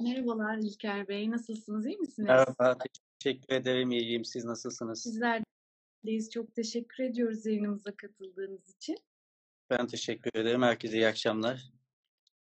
[0.00, 2.28] Merhabalar İlker Bey, nasılsınız, iyi misiniz?
[2.28, 2.78] Merhaba,
[3.20, 4.24] teşekkür ederim, iyiyim.
[4.24, 5.06] Siz nasılsınız?
[5.06, 5.42] Bizler
[6.06, 6.30] deyiz.
[6.30, 8.98] Çok teşekkür ediyoruz yayınımıza katıldığınız için.
[9.70, 10.62] Ben teşekkür ederim.
[10.62, 11.72] Herkese iyi akşamlar.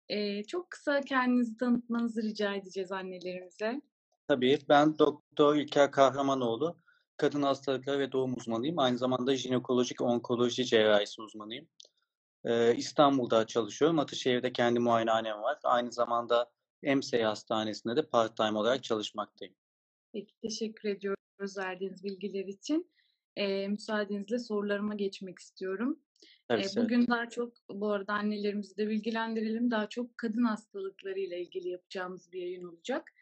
[0.10, 3.82] Eee, çok kısa kendinizi tanıtmanızı rica edeceğiz annelerimize.
[4.28, 6.78] Tabii, ben Doktor İlker Kahramanoğlu.
[7.18, 8.80] Kadın hastalıkları ve doğum uzmanıyım.
[8.80, 11.68] Aynı zamanda jinekolojik onkoloji cerrahisi uzmanıyım.
[12.46, 14.00] Ee, İstanbul'da çalışıyorum.
[14.00, 15.60] Ataşehir'de kendi muayenehanem var.
[15.64, 16.52] Aynı zamanda
[16.84, 19.56] EMSEY Hastanesi'nde de part-time olarak çalışmaktayım.
[20.14, 22.92] Peki, teşekkür ediyoruz verdiğiniz bilgiler için.
[23.38, 26.00] Eee, müsaadenizle sorularıma geçmek istiyorum.
[26.58, 31.70] Eee, seve bugün daha çok, bu arada annelerimizi de bilgilendirelim, daha çok kadın hastalıklarıyla ilgili
[31.70, 33.14] yapacağımız bir yayın olacak.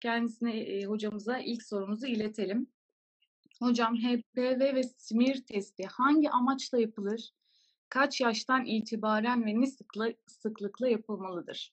[0.00, 2.70] Kendisine, eee, hocamıza ilk sorumuzu iletelim.
[3.62, 7.30] Hocam HPV ve simir testi hangi amaçla yapılır?
[7.88, 11.72] Kaç yaştan itibaren ve ne sıkla, sıklıkla yapılmalıdır?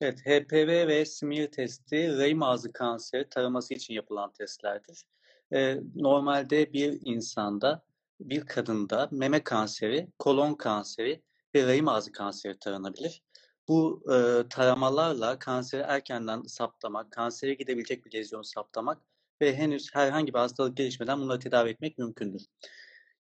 [0.00, 5.04] Evet, HPV ve smear testi rahim ağzı kanseri taraması için yapılan testlerdir.
[5.52, 7.82] Ee, normalde bir insanda,
[8.20, 11.22] bir kadında meme kanseri, kolon kanseri
[11.54, 13.22] ve rahim ağzı kanseri taranabilir.
[13.68, 18.98] Bu e, taramalarla kanseri erkenden saptamak, kansere gidebilecek bir lezyon saptamak
[19.42, 22.42] ve henüz herhangi bir hastalık gelişmeden bunları tedavi etmek mümkündür.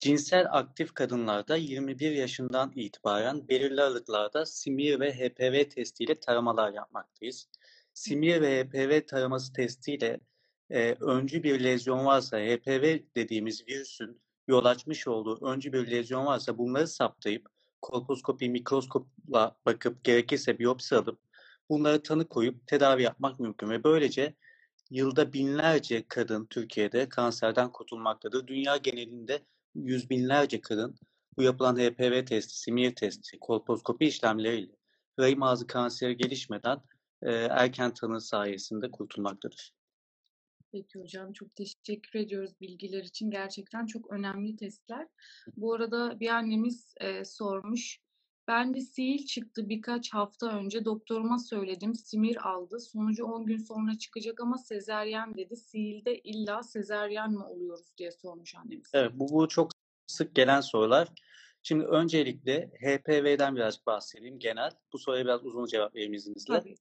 [0.03, 7.49] Cinsel aktif kadınlarda 21 yaşından itibaren belirli aralıklarda simir ve HPV testiyle taramalar yapmaktayız.
[7.93, 10.19] Simir ve HPV taraması testiyle
[10.69, 16.57] e, öncü bir lezyon varsa, HPV dediğimiz virüsün yol açmış olduğu öncü bir lezyon varsa
[16.57, 17.47] bunları saptayıp
[17.81, 21.19] kolposkopi, mikroskopla bakıp gerekirse biyopsi alıp
[21.69, 24.33] bunları tanı koyup tedavi yapmak mümkün ve böylece
[24.89, 28.47] yılda binlerce kadın Türkiye'de kanserden kurtulmaktadır.
[28.47, 29.41] Dünya genelinde
[29.75, 30.95] yüz binlerce kadın
[31.37, 34.75] bu yapılan HPV testi, simir testi, kolposkopi işlemleriyle
[35.19, 36.81] rahim ağzı kanseri gelişmeden
[37.21, 39.73] e, erken tanı sayesinde kurtulmaktadır.
[40.71, 43.31] Peki hocam çok teşekkür ediyoruz bilgiler için.
[43.31, 45.07] Gerçekten çok önemli testler.
[45.57, 48.02] Bu arada bir annemiz e, sormuş.
[48.47, 50.85] Ben de sil çıktı birkaç hafta önce.
[50.85, 51.95] Doktoruma söyledim.
[51.95, 52.79] Simir aldı.
[52.79, 55.55] Sonucu 10 gün sonra çıkacak ama sezeryen dedi.
[55.55, 58.91] Silde illa sezeryen mi oluyoruz diye sormuş annemiz.
[58.93, 59.71] Evet bu, bu çok
[60.07, 61.07] sık gelen sorular.
[61.63, 64.71] Şimdi öncelikle HPV'den biraz bahsedeyim genel.
[64.93, 66.53] Bu soruya biraz uzun cevap vereyim izninizle.
[66.59, 66.75] Tabii.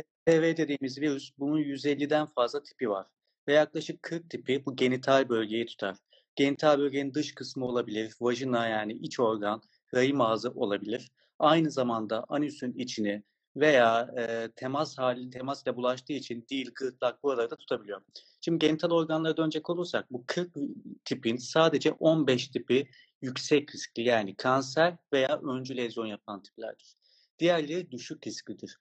[0.00, 3.06] HPV dediğimiz virüs bunun 150'den fazla tipi var.
[3.48, 5.96] Ve yaklaşık 40 tipi bu genital bölgeyi tutar.
[6.36, 9.62] Genital bölgenin dış kısmı olabilir, vajina yani iç organ,
[9.94, 11.10] rahim ağzı olabilir.
[11.38, 13.22] Aynı zamanda anüsün içini
[13.56, 18.02] veya e, temas hali temas ile bulaştığı için dil, gırtlak buraları da tutabiliyor.
[18.40, 20.54] Şimdi genital organlara dönecek olursak bu 40
[21.04, 22.88] tipin sadece 15 tipi
[23.22, 26.96] yüksek riskli yani kanser veya öncü lezyon yapan tiplerdir.
[27.38, 28.78] Diğerleri düşük risklidir.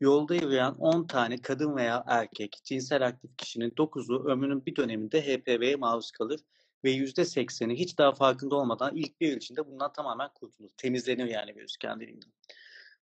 [0.00, 5.76] Yolda yürüyen 10 tane kadın veya erkek cinsel aktif kişinin 9'u ömrünün bir döneminde HPV'ye
[5.76, 6.40] maruz kalır
[6.86, 10.70] ve %80'i hiç daha farkında olmadan ilk bir yıl içinde bundan tamamen kurtulur.
[10.76, 12.30] Temizlenir yani virüs kendiliğinden.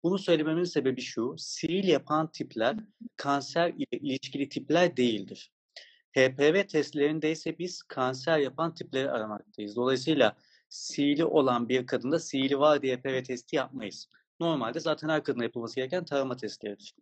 [0.02, 2.76] Bunu söylememin sebebi şu, sihir yapan tipler
[3.16, 5.52] kanser ile ilişkili tipler değildir.
[6.16, 9.76] HPV testlerinde ise biz kanser yapan tipleri aramaktayız.
[9.76, 10.36] Dolayısıyla
[10.68, 14.08] sihirli olan bir kadında sihirli var diye HPV testi yapmayız.
[14.40, 16.94] Normalde zaten her kadına yapılması gereken tarama testleridir.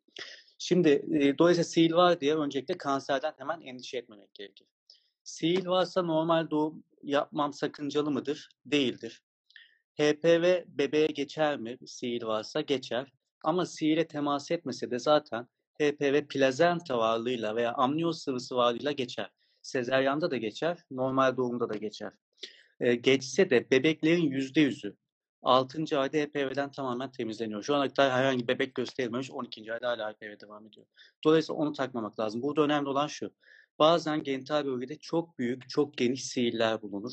[0.58, 4.66] Şimdi e, dolayısıyla sihir var diye öncelikle kanserden hemen endişe etmemek gerekir.
[5.24, 8.48] Sihir varsa normal doğum yapmam sakıncalı mıdır?
[8.66, 9.22] Değildir.
[10.00, 11.78] HPV bebeğe geçer mi?
[11.86, 13.12] Sihir varsa geçer.
[13.44, 15.48] Ama sihire temas etmese de zaten
[15.80, 19.30] HPV plazenta varlığıyla veya amniyoz sıvısı varlığıyla geçer.
[19.62, 22.12] Sezeryanda da geçer, normal doğumda da geçer.
[22.80, 24.96] Ee, geçse de bebeklerin yüzde yüzü
[25.42, 25.98] 6.
[25.98, 27.62] ayda HPV'den tamamen temizleniyor.
[27.62, 29.72] Şu ana kadar herhangi bebek gösterilmemiş 12.
[29.72, 30.86] ayda hala HPV devam ediyor.
[31.24, 32.42] Dolayısıyla onu takmamak lazım.
[32.42, 33.30] Burada önemli olan şu.
[33.80, 37.12] Bazen genital bölgede çok büyük, çok geniş sihirler bulunur.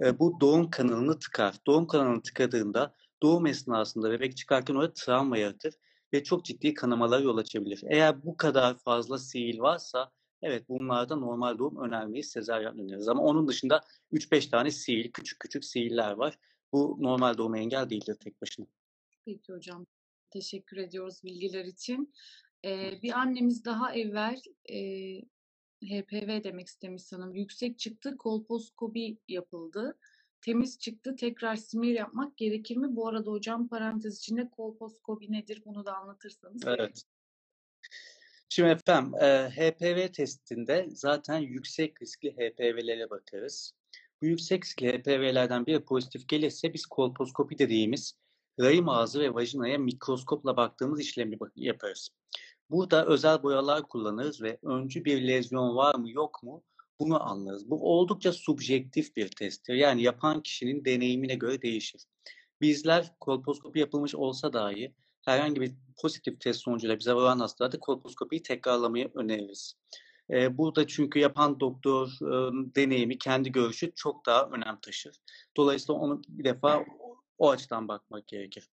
[0.00, 1.54] E, bu doğum kanalını tıkar.
[1.66, 5.74] Doğum kanalını tıkadığında doğum esnasında bebek çıkarken orada travma yaratır
[6.12, 7.82] ve çok ciddi kanamalar yol açabilir.
[7.88, 10.12] Eğer bu kadar fazla sihir varsa
[10.42, 13.08] evet bunlarda normal doğum önermeyiz, sezaryen öneririz.
[13.08, 13.80] Ama onun dışında
[14.12, 16.38] 3-5 tane sihir, küçük küçük sihirler var.
[16.72, 18.66] Bu normal doğuma engel değildir tek başına.
[19.24, 19.86] Peki hocam.
[20.30, 22.14] Teşekkür ediyoruz bilgiler için.
[22.64, 24.42] Ee, bir annemiz daha evvel
[24.72, 24.78] e,
[25.82, 27.34] HPV demek istemiş sanırım.
[27.34, 29.98] Yüksek çıktı, kolposkopi yapıldı.
[30.40, 32.96] Temiz çıktı, tekrar simir yapmak gerekir mi?
[32.96, 35.62] Bu arada hocam parantez içinde kolposkopi nedir?
[35.64, 36.62] Bunu da anlatırsanız.
[36.66, 37.02] Evet.
[38.48, 43.72] Şimdi efendim e, HPV testinde zaten yüksek riskli HPV'lere bakarız.
[44.22, 48.14] Bu yüksek riskli HPV'lerden biri pozitif gelirse biz kolposkopi dediğimiz
[48.60, 52.10] rahim ağzı ve vajinaya mikroskopla baktığımız işlemi yaparız.
[52.70, 56.62] Burada özel boyalar kullanırız ve öncü bir lezyon var mı yok mu
[57.00, 57.70] bunu anlarız.
[57.70, 59.74] Bu oldukça subjektif bir testtir.
[59.74, 62.02] Yani yapan kişinin deneyimine göre değişir.
[62.60, 64.94] Bizler kolposkopi yapılmış olsa dahi
[65.24, 65.72] herhangi bir
[66.02, 69.74] pozitif test sonucuyla bize varan hastalarda kolposkopiyi tekrarlamayı öneririz.
[70.30, 75.16] E, burada çünkü yapan doktor e, deneyimi, kendi görüşü çok daha önem taşır.
[75.56, 76.84] Dolayısıyla onu bir defa
[77.38, 78.70] o açıdan bakmak gerekir.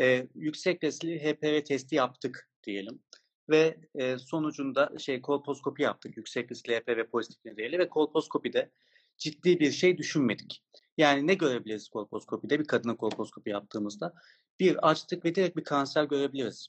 [0.00, 3.02] E, yüksek riskli HPV testi yaptık diyelim
[3.50, 8.70] ve e, sonucunda şey kolposkopi yaptık yüksek riskli HPV pozitif nedeniyle ve kolposkopide
[9.18, 10.64] ciddi bir şey düşünmedik.
[10.96, 14.14] Yani ne görebiliriz kolposkopide bir kadına kolposkopi yaptığımızda?
[14.60, 16.68] Bir açtık ve direkt bir kanser görebiliriz.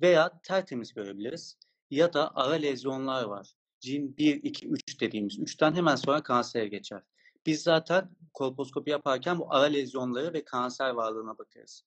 [0.00, 1.58] Veya tertemiz görebiliriz.
[1.90, 3.52] Ya da ara lezyonlar var.
[3.80, 5.38] Cin 1, 2, 3 dediğimiz.
[5.38, 7.02] 3'ten hemen sonra kansere geçer.
[7.46, 11.84] Biz zaten kolposkopi yaparken bu ara lezyonları ve kanser varlığına bakarız.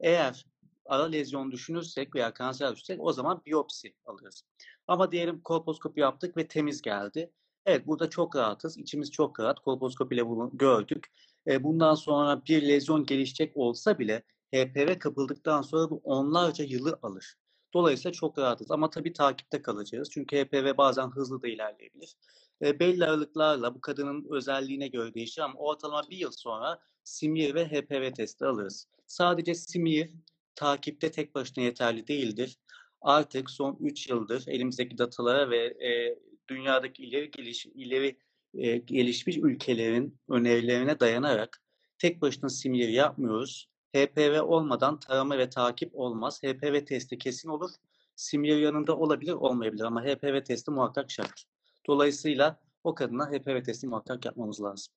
[0.00, 0.46] Eğer
[0.86, 4.44] ara lezyon düşünürsek veya kanser düşünürsek o zaman biyopsi alırız.
[4.88, 7.30] Ama diyelim kolposkopi yaptık ve temiz geldi.
[7.66, 8.78] Evet burada çok rahatız.
[8.78, 9.60] İçimiz çok rahat.
[9.60, 11.12] Kolposkopiyle bunu gördük.
[11.46, 14.22] E, bundan sonra bir lezyon gelişecek olsa bile
[14.54, 17.34] HPV kapıldıktan sonra bu onlarca yılı alır.
[17.74, 20.10] Dolayısıyla çok rahatız ama tabii takipte kalacağız.
[20.10, 22.16] Çünkü HPV bazen hızlı da ilerleyebilir.
[22.62, 27.66] E, belli aralıklarla bu kadının özelliğine göre değişir ama ortalama bir yıl sonra simir ve
[27.68, 28.88] HPV testi alırız.
[29.06, 30.10] Sadece simir
[30.54, 32.58] takipte tek başına yeterli değildir.
[33.00, 36.18] Artık son 3 yıldır elimizdeki datalara ve e,
[36.48, 38.18] dünyadaki ileri geliş ileri
[38.54, 41.62] e, gelişmiş ülkelerin önerilerine dayanarak
[41.98, 43.68] tek başına simir yapmıyoruz.
[43.94, 46.42] HPV olmadan tarama ve takip olmaz.
[46.42, 47.70] HPV testi kesin olur.
[48.16, 51.44] Simir yanında olabilir, olmayabilir ama HPV testi muhakkak şart.
[51.86, 54.94] Dolayısıyla o kadına HPV testi muhakkak yapmamız lazım.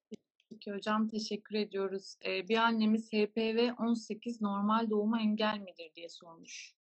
[0.58, 2.16] Peki hocam teşekkür ediyoruz.
[2.26, 6.74] Bir annemiz HPV 18 normal doğuma engel midir diye sormuş.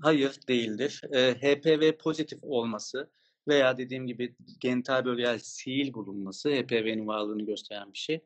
[0.00, 1.02] Hayır değildir.
[1.12, 3.10] HPV pozitif olması
[3.48, 8.24] veya dediğim gibi genital bölgesel sil bulunması HPV'nin varlığını gösteren bir şey.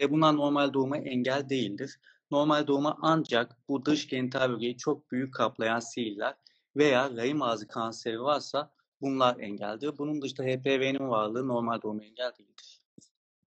[0.00, 2.00] E, bunlar normal doğuma engel değildir.
[2.30, 6.34] Normal doğuma ancak bu dış genital bölgeyi çok büyük kaplayan sihirler
[6.76, 9.98] veya rahim ağzı kanseri varsa bunlar engeldir.
[9.98, 12.81] Bunun dışında HPV'nin varlığı normal doğuma engel değildir.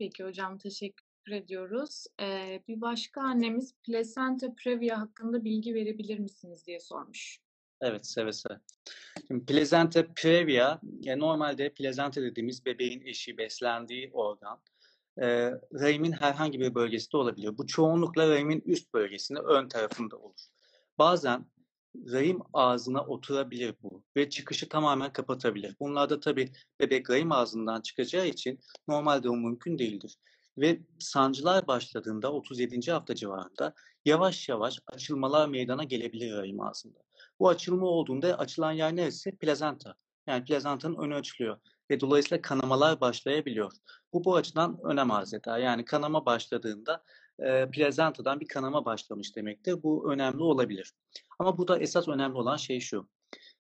[0.01, 2.05] Peki hocam teşekkür ediyoruz.
[2.21, 7.39] Ee, bir başka annemiz plasenta previa hakkında bilgi verebilir misiniz diye sormuş.
[7.81, 8.59] Evet seve seve.
[9.27, 14.61] Şimdi plazenta previa, yani normalde plazenta dediğimiz bebeğin eşi beslendiği organ
[15.21, 17.57] e, rahimin herhangi bir bölgesinde olabilir.
[17.57, 20.39] Bu çoğunlukla rahimin üst bölgesinde, ön tarafında olur.
[20.97, 21.45] Bazen
[21.95, 25.75] rahim ağzına oturabilir bu ve çıkışı tamamen kapatabilir.
[25.79, 30.17] Bunlarda tabii bebek rahim ağzından çıkacağı için normal doğum mümkün değildir.
[30.57, 32.91] Ve sancılar başladığında 37.
[32.91, 33.73] hafta civarında
[34.05, 36.99] yavaş yavaş açılmalar meydana gelebilir rahim ağzında.
[37.39, 39.37] Bu açılma olduğunda açılan yer neresi?
[39.37, 39.95] Plazenta.
[40.27, 41.57] Yani plazantanın önü açılıyor
[41.89, 43.71] ve dolayısıyla kanamalar başlayabiliyor.
[44.13, 45.57] Bu bu açıdan önem arz eder.
[45.57, 47.03] Yani kanama başladığında
[47.71, 49.83] plazantadan bir kanama başlamış demektir.
[49.83, 50.93] Bu önemli olabilir.
[51.39, 53.09] Ama burada esas önemli olan şey şu.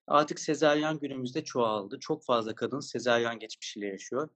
[0.07, 1.99] Artık sezaryen günümüzde çoğaldı.
[1.99, 4.29] Çok fazla kadın sezaryen geçmişiyle yaşıyor.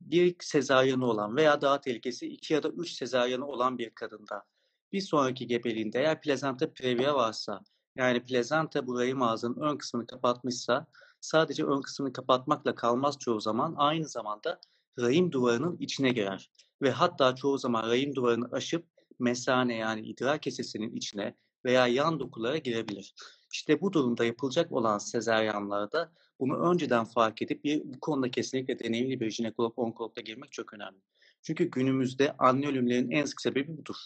[0.00, 4.42] Bir sezaryanı olan veya daha tehlikesi iki ya da üç sezaryanı olan bir kadında
[4.92, 7.60] bir sonraki gebeliğinde eğer plazanta previa varsa
[7.96, 10.86] yani plazanta bu rahim ağzının ön kısmını kapatmışsa
[11.20, 13.74] sadece ön kısmını kapatmakla kalmaz çoğu zaman.
[13.76, 14.60] Aynı zamanda
[14.98, 16.50] rahim duvarının içine girer.
[16.82, 18.86] Ve hatta çoğu zaman rahim duvarını aşıp
[19.18, 23.14] mesane yani idrar kesesinin içine veya yan dokulara girebilir.
[23.52, 29.20] İşte bu durumda yapılacak olan sezaryanlarda bunu önceden fark edip bir, bu konuda kesinlikle deneyimli
[29.20, 30.98] bir jinekolog onkologla girmek çok önemli.
[31.42, 33.96] Çünkü günümüzde anne ölümlerinin en sık sebebi budur.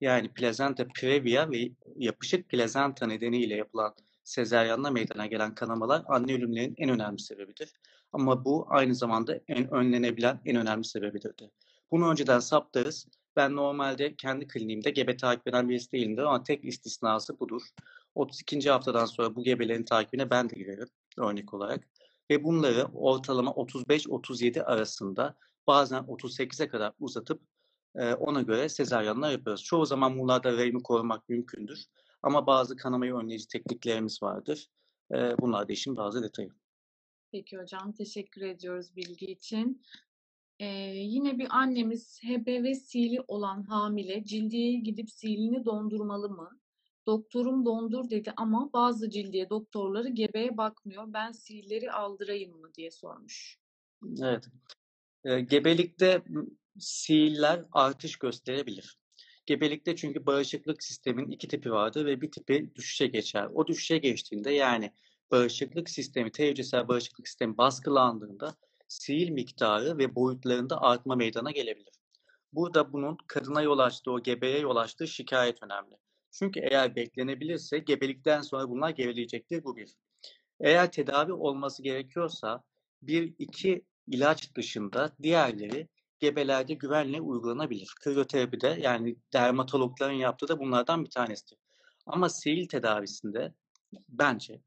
[0.00, 6.90] Yani plazenta previa ve yapışık plazenta nedeniyle yapılan sezaryanla meydana gelen kanamalar anne ölümlerinin en
[6.90, 7.72] önemli sebebidir.
[8.12, 11.38] Ama bu aynı zamanda en önlenebilen en önemli sebebidir.
[11.38, 11.50] De.
[11.90, 13.06] Bunu önceden saptarız.
[13.36, 17.62] Ben normalde kendi kliniğimde gebe takip eden birisi değilimdir ama tek istisnası budur.
[18.14, 18.70] 32.
[18.70, 21.88] haftadan sonra bu gebelerin takibine ben de girerim örnek olarak.
[22.30, 27.42] Ve bunları ortalama 35-37 arasında bazen 38'e kadar uzatıp
[28.18, 29.64] ona göre sezaryenler yapıyoruz.
[29.64, 31.84] Çoğu zaman bunlarda rahimi korumak mümkündür.
[32.22, 34.68] Ama bazı kanamayı önleyici tekniklerimiz vardır.
[35.12, 36.50] Bunlar da işin bazı detayı.
[37.32, 39.82] Peki hocam teşekkür ediyoruz bilgi için.
[40.58, 46.60] Ee, yine bir annemiz HPV sili olan hamile cildiyeye gidip silini dondurmalı mı?
[47.06, 51.04] Doktorum dondur dedi ama bazı cildiye doktorları gebeye bakmıyor.
[51.06, 53.58] Ben silleri aldırayım mı diye sormuş.
[54.22, 54.48] Evet.
[55.24, 56.22] E, gebelikte
[56.78, 58.98] sihirler artış gösterebilir.
[59.46, 63.48] Gebelikte çünkü bağışıklık sistemin iki tipi vardır ve bir tipi düşüşe geçer.
[63.54, 64.92] O düşüşe geçtiğinde yani
[65.30, 68.56] bağışıklık sistemi, T hücresel bağışıklık sistemi baskılandığında
[68.88, 71.94] sihir miktarı ve boyutlarında artma meydana gelebilir.
[72.52, 75.96] Burada bunun kadına yol açtığı, o gebeye yol açtığı şikayet önemli.
[76.30, 79.64] Çünkü eğer beklenebilirse gebelikten sonra bunlar gerileyecektir.
[79.64, 79.90] Bu bir.
[80.60, 82.62] Eğer tedavi olması gerekiyorsa
[83.02, 85.88] bir iki ilaç dışında diğerleri
[86.20, 87.94] gebelerde güvenle uygulanabilir.
[88.00, 91.58] Krioterapide yani dermatologların yaptığı da bunlardan bir tanesidir.
[92.06, 93.54] Ama sihir tedavisinde
[94.08, 94.60] bence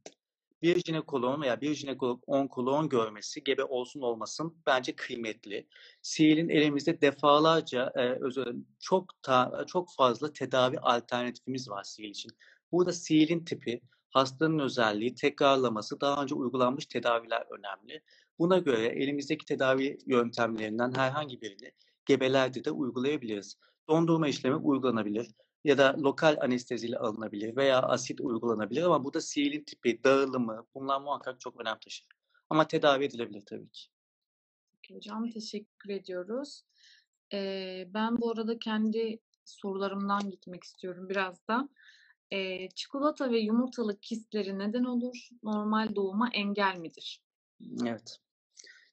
[0.62, 5.68] bir jinekoloğun veya bir jinekolog onkoloğun görmesi gebe olsun olmasın bence kıymetli.
[6.01, 12.32] Sihir'in elimizde defalarca e, özür çok ta, çok fazla tedavi alternatifimiz var Sihir için.
[12.72, 18.01] Burada Sihir'in tipi, hastanın özelliği, tekrarlaması, daha önce uygulanmış tedaviler önemli.
[18.39, 21.72] Buna göre elimizdeki tedavi yöntemlerinden herhangi birini
[22.06, 23.58] gebelerde de uygulayabiliriz.
[23.89, 25.27] Dondurma işlemi uygulanabilir
[25.63, 31.01] ya da lokal anesteziyle alınabilir veya asit uygulanabilir ama bu da sihirli tipi, dağılımı bunlar
[31.01, 32.08] muhakkak çok önem taşır.
[32.50, 33.88] Ama tedavi edilebilir tabii ki.
[34.74, 36.63] Peki hocam teşekkür ediyoruz.
[37.34, 41.70] Ee, ben bu arada kendi sorularımdan gitmek istiyorum biraz da.
[42.32, 45.30] Ee, çikolata ve yumurtalık kistleri neden olur?
[45.44, 47.22] Normal doğuma engel midir?
[47.86, 48.20] Evet.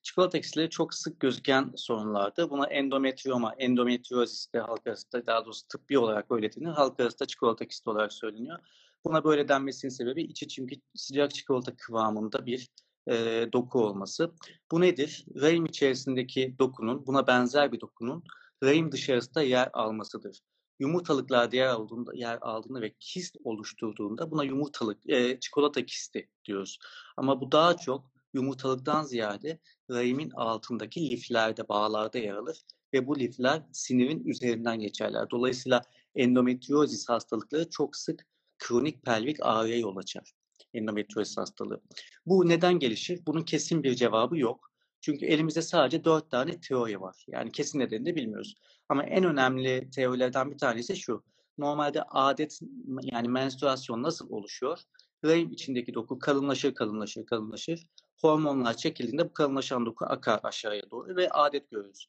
[0.09, 2.49] Çikolata eksikleri çok sık gözüken sorunlardı.
[2.49, 6.71] Buna endometrioma, endometriozis de halk arasında daha doğrusu tıbbi olarak öyle denir.
[6.71, 8.59] Halk arasında çikolata kisti olarak söyleniyor.
[9.05, 12.69] Buna böyle denmesinin sebebi içi çünkü sıcak çikolata kıvamında bir
[13.09, 13.13] e,
[13.53, 14.31] doku olması.
[14.71, 15.25] Bu nedir?
[15.41, 18.23] Rahim içerisindeki dokunun, buna benzer bir dokunun
[18.63, 20.39] rahim dışarısında yer almasıdır.
[20.79, 26.79] Yumurtalıklar yer aldığında, yer aldığında ve kist oluşturduğunda buna yumurtalık, e, çikolata kisti diyoruz.
[27.17, 29.59] Ama bu daha çok yumurtalıktan ziyade
[29.89, 32.61] rahimin altındaki liflerde, bağlarda yer alır
[32.93, 35.29] ve bu lifler sinirin üzerinden geçerler.
[35.29, 35.81] Dolayısıyla
[36.15, 38.25] endometriozis hastalıkları çok sık
[38.59, 40.33] kronik pelvik ağrıya yol açar.
[40.73, 41.81] Endometriozis hastalığı.
[42.25, 43.21] Bu neden gelişir?
[43.27, 44.69] Bunun kesin bir cevabı yok.
[45.01, 47.25] Çünkü elimizde sadece dört tane teori var.
[47.27, 48.55] Yani kesin nedenini de bilmiyoruz.
[48.89, 51.23] Ama en önemli teorilerden bir tanesi şu.
[51.57, 52.59] Normalde adet
[53.01, 54.79] yani menstruasyon nasıl oluşuyor?
[55.25, 57.87] Rahim içindeki doku kalınlaşır, kalınlaşır, kalınlaşır
[58.21, 62.07] hormonlar çekildiğinde bu kalınlaşan doku akar aşağıya doğru ve adet görürüz.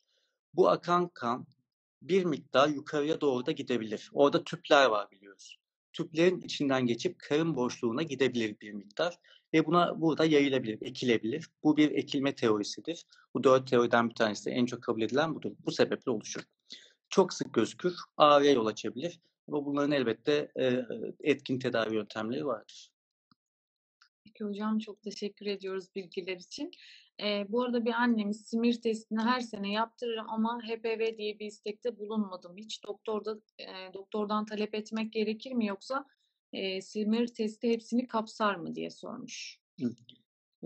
[0.55, 1.47] Bu akan kan
[2.02, 4.11] bir miktar yukarıya doğru da gidebilir.
[4.12, 5.57] Orada tüpler var biliyoruz.
[5.93, 9.19] Tüplerin içinden geçip karın boşluğuna gidebilir bir miktar
[9.55, 11.49] ve buna burada yayılabilir, ekilebilir.
[11.62, 13.05] Bu bir ekilme teorisidir.
[13.35, 15.52] Bu dört teoriden bir tanesi de en çok kabul edilen budur.
[15.67, 16.43] Bu sebeple oluşur.
[17.09, 19.21] Çok sık gözükür, ağrıya yol açabilir.
[19.49, 20.52] Ama bunların elbette
[21.21, 22.89] etkin tedavi yöntemleri vardır.
[24.40, 26.70] Peki hocam çok teşekkür ediyoruz bilgiler için.
[27.23, 31.99] Ee, bu arada bir annemiz simir testini her sene yaptırır ama HPV diye bir istekte
[31.99, 32.56] bulunmadım.
[32.56, 36.06] Hiç doktorda e, doktordan talep etmek gerekir mi yoksa
[36.52, 39.59] e, simir testi hepsini kapsar mı diye sormuş.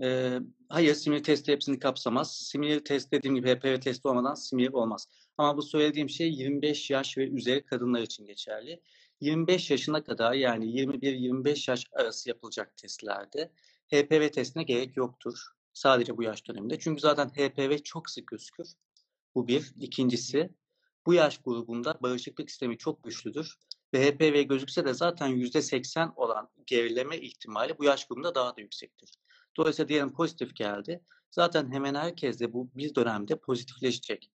[0.03, 0.39] E,
[0.69, 2.37] hayır, simir testi hepsini kapsamaz.
[2.37, 5.07] Simir test dediğim gibi HPV testi olmadan simir olmaz.
[5.37, 8.81] Ama bu söylediğim şey 25 yaş ve üzeri kadınlar için geçerli.
[9.21, 13.51] 25 yaşına kadar yani 21-25 yaş arası yapılacak testlerde
[13.93, 15.39] HPV testine gerek yoktur.
[15.73, 16.79] Sadece bu yaş döneminde.
[16.79, 18.67] Çünkü zaten HPV çok sık gözükür.
[19.35, 19.73] Bu bir.
[19.79, 20.49] İkincisi
[21.05, 23.55] bu yaş grubunda bağışıklık sistemi çok güçlüdür.
[23.93, 29.09] Ve HPV gözükse de zaten %80 olan gerileme ihtimali bu yaş grubunda daha da yüksektir.
[29.57, 31.01] Dolayısıyla diyelim pozitif geldi.
[31.31, 34.31] Zaten hemen herkes de bu bir dönemde pozitifleşecek.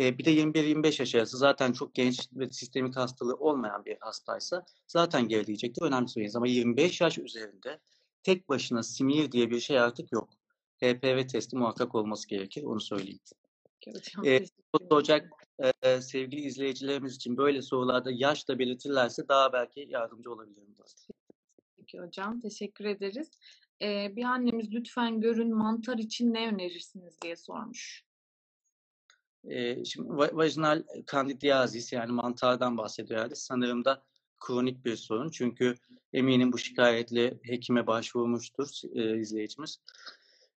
[0.00, 4.64] E, bir de 21-25 yaş arası zaten çok genç ve sistemik hastalığı olmayan bir hastaysa
[4.86, 5.82] zaten gerileyecektir.
[5.82, 7.80] Önemsemeyiz ama 25 yaş üzerinde
[8.22, 10.28] tek başına simir diye bir şey artık yok.
[10.82, 12.62] HPV testi muhakkak olması gerekir.
[12.62, 13.18] Onu söyleyeyim.
[13.86, 14.44] Hocam, ee,
[14.90, 15.30] soracak
[15.82, 20.74] e, sevgili izleyicilerimiz için böyle sorularda yaş da belirtirlerse daha belki yardımcı olabilirim.
[21.76, 22.40] Peki hocam.
[22.40, 23.30] Teşekkür ederiz.
[23.82, 28.09] Ee, bir annemiz lütfen görün mantar için ne önerirsiniz diye sormuş.
[29.44, 33.34] E, şimdi vajinal kandidiyazis yani mantardan bahsediyor herhalde.
[33.34, 34.02] Sanırım da
[34.40, 35.30] kronik bir sorun.
[35.30, 35.74] Çünkü
[36.12, 39.78] eminim bu şikayetle hekime başvurmuştur e, izleyicimiz.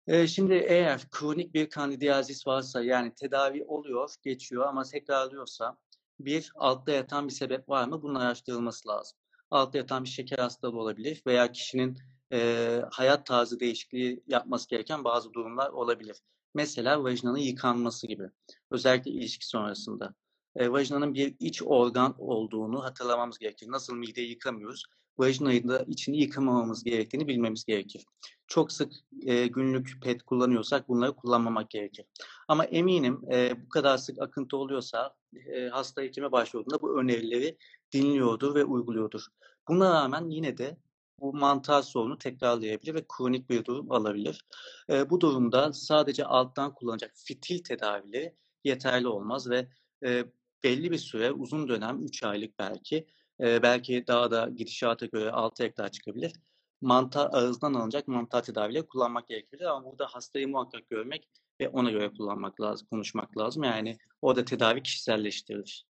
[0.08, 5.78] E, şimdi eğer kronik bir kandidiyazis varsa yani tedavi oluyor, geçiyor ama tekrarlıyorsa
[6.20, 8.02] bir altta yatan bir sebep var mı?
[8.02, 9.18] Bunun araştırılması lazım.
[9.52, 11.98] Altta yatan bir şeker hastalığı olabilir veya kişinin
[12.34, 16.18] e, hayat tarzı değişikliği yapması gereken bazı durumlar olabilir.
[16.54, 18.30] Mesela vajinanın yıkanması gibi.
[18.72, 20.14] Özellikle ilişki sonrasında.
[20.56, 23.72] E, vajinanın bir iç organ olduğunu hatırlamamız gerekir.
[23.72, 24.86] Nasıl mideyi yıkamıyoruz?
[25.18, 28.06] Vajinayı da içini yıkamamamız gerektiğini bilmemiz gerekir.
[28.48, 28.92] çok sık
[29.22, 32.06] e, günlük pet kullanıyorsak bunları kullanmamak gerekir.
[32.48, 35.16] Ama eminim e, bu kadar sık akıntı oluyorsa
[35.56, 37.58] e, hasta hekime başvurduğunda bu önerileri
[37.94, 39.28] dinliyordur ve uyguluyordur.
[39.68, 40.78] Buna rağmen yine de
[41.20, 44.46] bu mantar sorunu tekrarlayabilir ve kronik bir durum alabilir.
[44.90, 49.68] E, bu durumda sadece alttan kullanacak fitil tedavileri yeterli olmaz ve
[50.06, 50.26] e,
[50.64, 53.08] belli bir süre, uzun dönem, 3 aylık belki,
[53.40, 56.34] e, belki daha da gidişata göre 6 ekler çıkabilir.
[56.82, 59.72] Mantar ağızdan alınacak mantar tedavileri kullanmak gerekiyor.
[59.72, 61.30] Ama burada hastayı muhakkak görmek
[61.62, 63.64] ve ona göre kullanmak lazım, konuşmak lazım.
[63.64, 65.86] Yani orada tedavi kişiselleştirilir.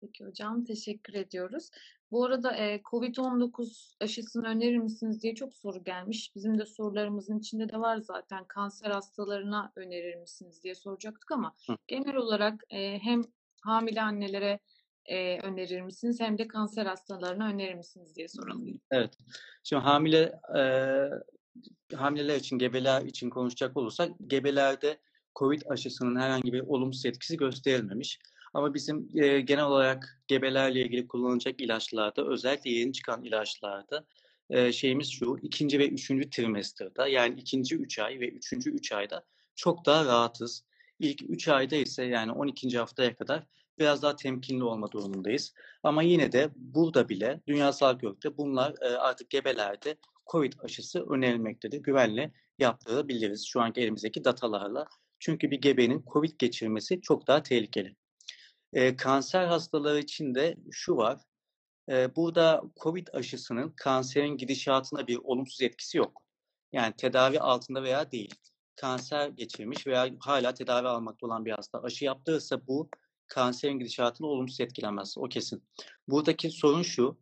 [0.00, 1.70] Peki hocam, teşekkür ediyoruz.
[2.12, 6.32] Bu arada e, COVID-19 aşısını önerir misiniz diye çok soru gelmiş.
[6.34, 8.44] Bizim de sorularımızın içinde de var zaten.
[8.44, 11.76] Kanser hastalarına önerir misiniz diye soracaktık ama Hı.
[11.86, 13.22] genel olarak e, hem
[13.62, 14.60] hamile annelere
[15.06, 18.80] e, önerir misiniz hem de kanser hastalarına önerir misiniz diye soralım.
[18.90, 19.18] Evet.
[19.62, 20.64] Şimdi hamile e,
[21.96, 24.98] hamileler için, gebeler için konuşacak olursak gebelerde
[25.38, 28.18] COVID aşısının herhangi bir olumsuz etkisi gösterilmemiş.
[28.54, 34.06] Ama bizim e, genel olarak gebelerle ilgili kullanılacak ilaçlarda, özellikle yeni çıkan ilaçlarda
[34.50, 39.24] e, şeyimiz şu, ikinci ve üçüncü trimesterda yani ikinci üç ay ve üçüncü üç ayda
[39.56, 40.64] çok daha rahatız.
[40.98, 42.78] İlk üç ayda ise yani 12.
[42.78, 43.46] haftaya kadar
[43.78, 45.54] biraz daha temkinli olma durumundayız.
[45.82, 49.96] Ama yine de burada bile Dünya Sağlık Örgütü bunlar e, artık gebelerde
[50.32, 51.78] COVID aşısı önerilmektedir.
[51.82, 54.86] Güvenle yaptırabiliriz şu anki elimizdeki datalarla.
[55.18, 57.96] Çünkü bir gebenin COVID geçirmesi çok daha tehlikeli.
[58.72, 61.20] E, kanser hastaları için de şu var.
[61.88, 66.22] E, burada COVID aşısının kanserin gidişatına bir olumsuz etkisi yok.
[66.72, 68.34] Yani tedavi altında veya değil.
[68.76, 72.88] Kanser geçirmiş veya hala tedavi almakta olan bir hasta aşı yaptırırsa bu
[73.28, 75.18] kanserin gidişatını olumsuz etkilemez.
[75.18, 75.64] O kesin.
[76.08, 77.18] Buradaki sorun şu.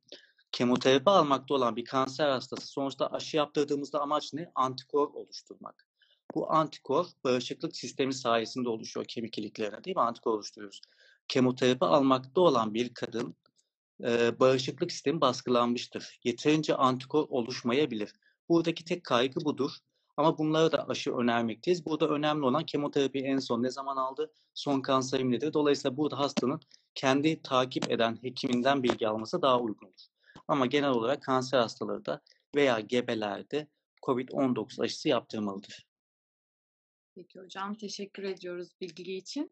[0.53, 4.51] Kemoterapi almakta olan bir kanser hastası sonuçta aşı yaptırdığımızda amaç ne?
[4.55, 5.87] Antikor oluşturmak.
[6.35, 10.03] Bu antikor bağışıklık sistemi sayesinde oluşuyor kemik iliklerine değil mi?
[10.03, 10.81] Antikor oluşturuyoruz.
[11.31, 13.35] Kemoterapi almakta olan bir kadın
[14.05, 16.21] e, bağışıklık sistemi baskılanmıştır.
[16.25, 18.13] Yeterince antikor oluşmayabilir.
[18.49, 19.71] Buradaki tek kaygı budur.
[20.17, 21.87] Ama bunlara da aşı önermekteyiz.
[21.87, 25.53] Burada önemli olan kemoterapi en son ne zaman aldı, son kanserim nedir?
[25.53, 26.61] Dolayısıyla burada hastanın
[26.95, 30.07] kendi takip eden hekiminden bilgi alması daha uygun olur.
[30.49, 32.21] Ama genel olarak kanser hastaları da
[32.55, 33.69] veya gebelerde
[34.03, 35.87] COVID-19 aşısı yaptırmalıdır.
[37.15, 39.51] Peki hocam, teşekkür ediyoruz bilgi için.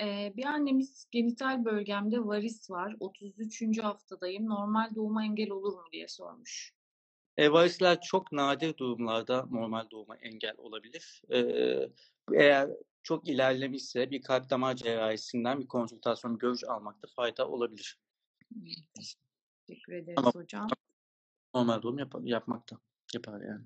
[0.00, 2.96] Ee, bir annemiz genital bölgemde varis var.
[3.00, 3.78] 33.
[3.78, 4.46] haftadayım.
[4.46, 6.72] Normal doğuma engel olur mu diye sormuş.
[7.36, 11.22] E, varisler çok nadir durumlarda normal doğuma engel olabilir.
[11.30, 11.38] E,
[12.34, 12.70] eğer
[13.02, 17.98] çok ilerlemişse bir kalp damar cerrahisinden bir konsültasyon görüş almakta fayda olabilir.
[19.66, 20.68] Teşekkür ederiz Ama hocam.
[21.54, 22.76] normal doğum yap yapmakta.
[23.14, 23.64] Yapar yani.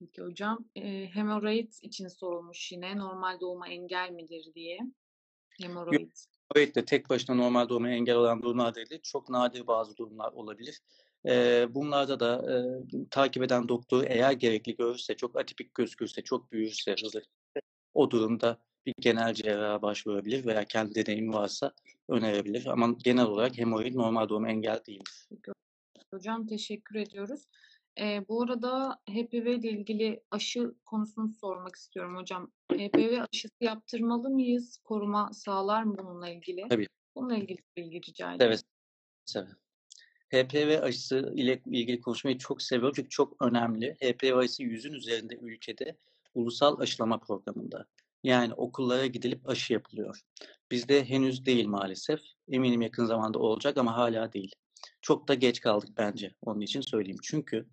[0.00, 2.98] Peki hocam, e, hemoroid için sorulmuş yine.
[2.98, 4.78] Normal doğuma engel midir diye.
[5.62, 6.10] Hemoroid.
[6.54, 9.00] Evet de tek başına normal doğuma engel olan durumlar değil.
[9.02, 10.80] Çok nadir bazı durumlar olabilir.
[11.26, 12.56] E, bunlarda da e,
[13.10, 17.22] takip eden doktor eğer gerekli görürse, çok atipik gözükürse, çok büyürse, hızlı
[17.94, 21.72] o durumda bir genel cerraha başvurabilir veya kendi deneyimi varsa
[22.08, 22.66] önerebilir.
[22.66, 25.28] Ama genel olarak hemoroid normal doğum engel değildir.
[26.10, 27.40] Hocam teşekkür ediyoruz.
[27.98, 32.52] Ee, bu arada HPV ile ilgili aşı konusunu sormak istiyorum hocam.
[32.72, 34.78] HPV aşısı yaptırmalı mıyız?
[34.84, 36.68] Koruma sağlar mı bununla ilgili?
[36.68, 36.86] Tabii.
[37.14, 38.52] Bununla ilgili bilgi rica ederim.
[38.52, 38.62] Evet.
[39.36, 39.50] evet.
[40.30, 43.94] HPV aşısı ile ilgili konuşmayı çok seviyorum çünkü çok önemli.
[43.94, 45.96] HPV aşısı yüzün üzerinde ülkede
[46.34, 47.86] ulusal aşılama programında.
[48.22, 50.20] Yani okullara gidilip aşı yapılıyor.
[50.70, 52.20] Bizde henüz değil maalesef.
[52.48, 54.52] Eminim yakın zamanda olacak ama hala değil.
[55.02, 57.20] Çok da geç kaldık bence onun için söyleyeyim.
[57.22, 57.66] Çünkü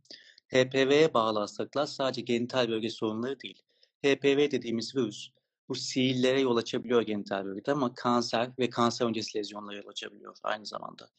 [0.47, 3.61] HPV'ye bağlı hastalıklar sadece genital bölge sorunları değil.
[4.05, 5.29] HPV dediğimiz virüs
[5.69, 10.65] bu siillere yol açabiliyor genital bölgede ama kanser ve kanser öncesi lezyonlara yol açabiliyor aynı
[10.65, 11.09] zamanda.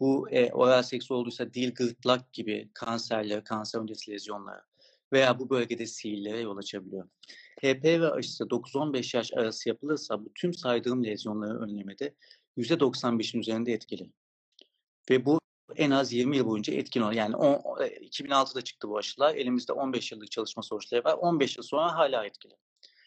[0.00, 4.64] Bu e, oral seks olduysa dil, gırtlak gibi kanserlere, kanser öncesi lezyonlara
[5.12, 7.08] veya bu bölgede siillere yol açabiliyor.
[7.60, 12.14] HPV aşısı 9-15 yaş arası yapılırsa bu tüm saydığım lezyonları önlemede
[12.56, 14.10] %95'in üzerinde etkili.
[15.10, 15.40] Ve bu
[15.76, 17.12] en az 20 yıl boyunca etkin olur.
[17.12, 19.34] Yani o, 2006'da çıktı bu aşılar.
[19.34, 21.14] Elimizde 15 yıllık çalışma sonuçları var.
[21.14, 22.54] 15 yıl sonra hala etkili.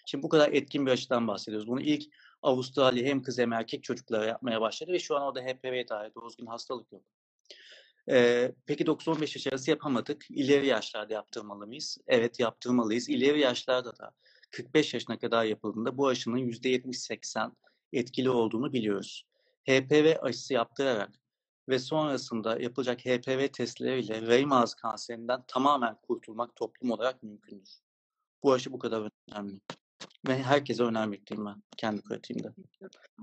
[0.05, 1.67] Şimdi bu kadar etkin bir aşıdan bahsediyoruz.
[1.67, 5.87] Bunu ilk Avustralya hem kız hem erkek çocuklara yapmaya başladı ve şu an orada HPV
[5.89, 7.03] dair doğru düzgün hastalık yok.
[8.09, 10.25] Ee, peki 9-15 yaş arası yapamadık.
[10.29, 11.97] İleri yaşlarda yaptırmalı mıyız?
[12.07, 13.09] Evet yaptırmalıyız.
[13.09, 14.11] İleri yaşlarda da
[14.51, 17.51] 45 yaşına kadar yapıldığında bu aşının %70-80
[17.93, 19.25] etkili olduğunu biliyoruz.
[19.69, 21.21] HPV aşısı yaptırarak
[21.69, 27.79] ve sonrasında yapılacak HPV testleriyle rahim ağzı kanserinden tamamen kurtulmak toplum olarak mümkündür.
[28.43, 29.59] Bu aşı bu kadar önemli.
[30.27, 32.53] Ve herkese önermekteyim ben kendi pratiğimde.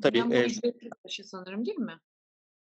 [0.03, 2.01] Tabii, Yani bu eee ücretli bir aşı sanırım değil mi?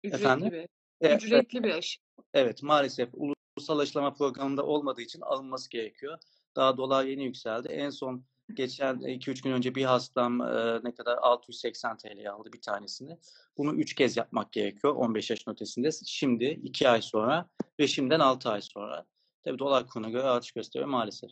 [0.04, 0.51] Ücretli Efendim?
[0.51, 0.67] bir
[1.01, 1.99] Evet, ücretli bir aşı.
[2.34, 3.10] evet maalesef
[3.58, 6.17] ulusal aşılama programında olmadığı için alınması gerekiyor.
[6.56, 7.67] Daha dolar yeni yükseldi.
[7.67, 12.62] En son geçen 2-3 gün önce bir hastam e, ne kadar 680 TL aldı bir
[12.62, 13.18] tanesini.
[13.58, 15.90] Bunu 3 kez yapmak gerekiyor 15 yaşın ötesinde.
[16.06, 19.06] Şimdi 2 ay sonra ve şimdiden 6 ay sonra.
[19.44, 21.32] Tabii dolar kuruna göre artış gösteriyor maalesef.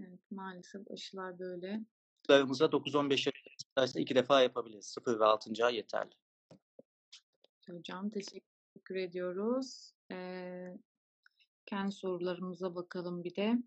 [0.00, 1.80] Evet, maalesef aşılar böyle.
[2.28, 4.86] Çocuklarımıza 9-15 yaşındaysa iki defa yapabiliriz.
[4.86, 5.64] 0 ve 6.
[5.64, 6.10] ay yeterli.
[7.70, 9.92] Hocam teşekkür ediyoruz.
[10.12, 10.76] Ee,
[11.66, 13.58] kendi sorularımıza bakalım bir de.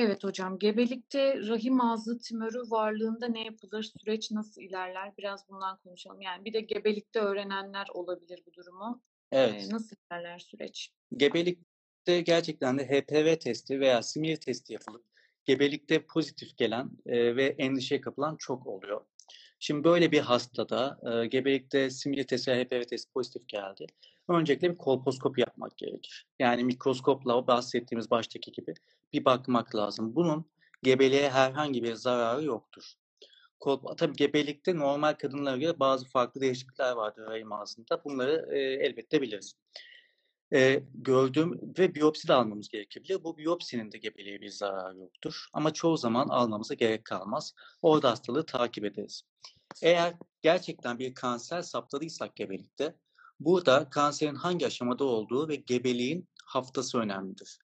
[0.00, 3.82] Evet hocam, gebelikte rahim ağzı tümörü varlığında ne yapılır?
[3.82, 5.12] Süreç nasıl ilerler?
[5.18, 6.20] Biraz bundan konuşalım.
[6.20, 9.02] Yani bir de gebelikte öğrenenler olabilir bu durumu.
[9.32, 9.68] Evet.
[9.70, 10.92] Ee, nasıl ilerler süreç?
[11.16, 15.04] Gebelikte gerçekten de HPV testi veya simir testi yapılıp
[15.44, 19.00] gebelikte pozitif gelen e, ve endişeye kapılan çok oluyor.
[19.58, 21.88] Şimdi böyle bir hastada e, gebelikte
[22.48, 23.86] ve HPV testi pozitif geldi.
[24.28, 26.26] Öncelikle bir kolposkopi yapmak gerekir.
[26.38, 28.74] Yani mikroskopla bahsettiğimiz baştaki gibi
[29.12, 30.14] bir bakmak lazım.
[30.14, 30.44] Bunun
[30.82, 32.92] gebeliğe herhangi bir zararı yoktur.
[33.60, 38.04] Kol, tabii gebelikte normal kadınlara göre bazı farklı değişiklikler vardır rahim ağzında.
[38.04, 39.54] Bunları e, elbette biliriz.
[40.52, 43.24] E, gördüğüm ve biyopsi de almamız gerekebilir.
[43.24, 45.46] Bu biyopsinin de gebeliğe bir zararı yoktur.
[45.52, 47.54] Ama çoğu zaman almamıza gerek kalmaz.
[47.82, 49.22] Orada hastalığı takip ederiz.
[49.82, 52.94] Eğer gerçekten bir kanser saptadıysak gebelikte,
[53.40, 57.58] burada kanserin hangi aşamada olduğu ve gebeliğin haftası önemlidir.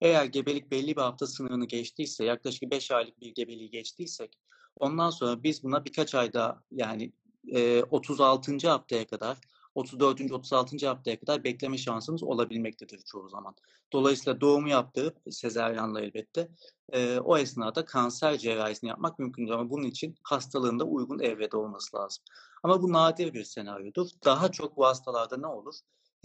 [0.00, 4.38] Eğer gebelik belli bir hafta sınırını geçtiyse, yaklaşık 5 aylık bir gebeliği geçtiysek,
[4.76, 7.12] ondan sonra biz buna birkaç ayda yani
[7.52, 8.68] e, 36.
[8.68, 9.38] haftaya kadar
[9.78, 10.32] 34.
[10.32, 10.86] 36.
[10.86, 13.54] haftaya kadar bekleme şansımız olabilmektedir çoğu zaman.
[13.92, 16.48] Dolayısıyla doğumu yaptırıp sezaryenle elbette
[16.92, 22.24] e, o esnada kanser cerrahisini yapmak mümkündür ama bunun için hastalığında uygun evrede olması lazım.
[22.62, 24.08] Ama bu nadir bir senaryodur.
[24.24, 25.74] Daha çok bu hastalarda ne olur?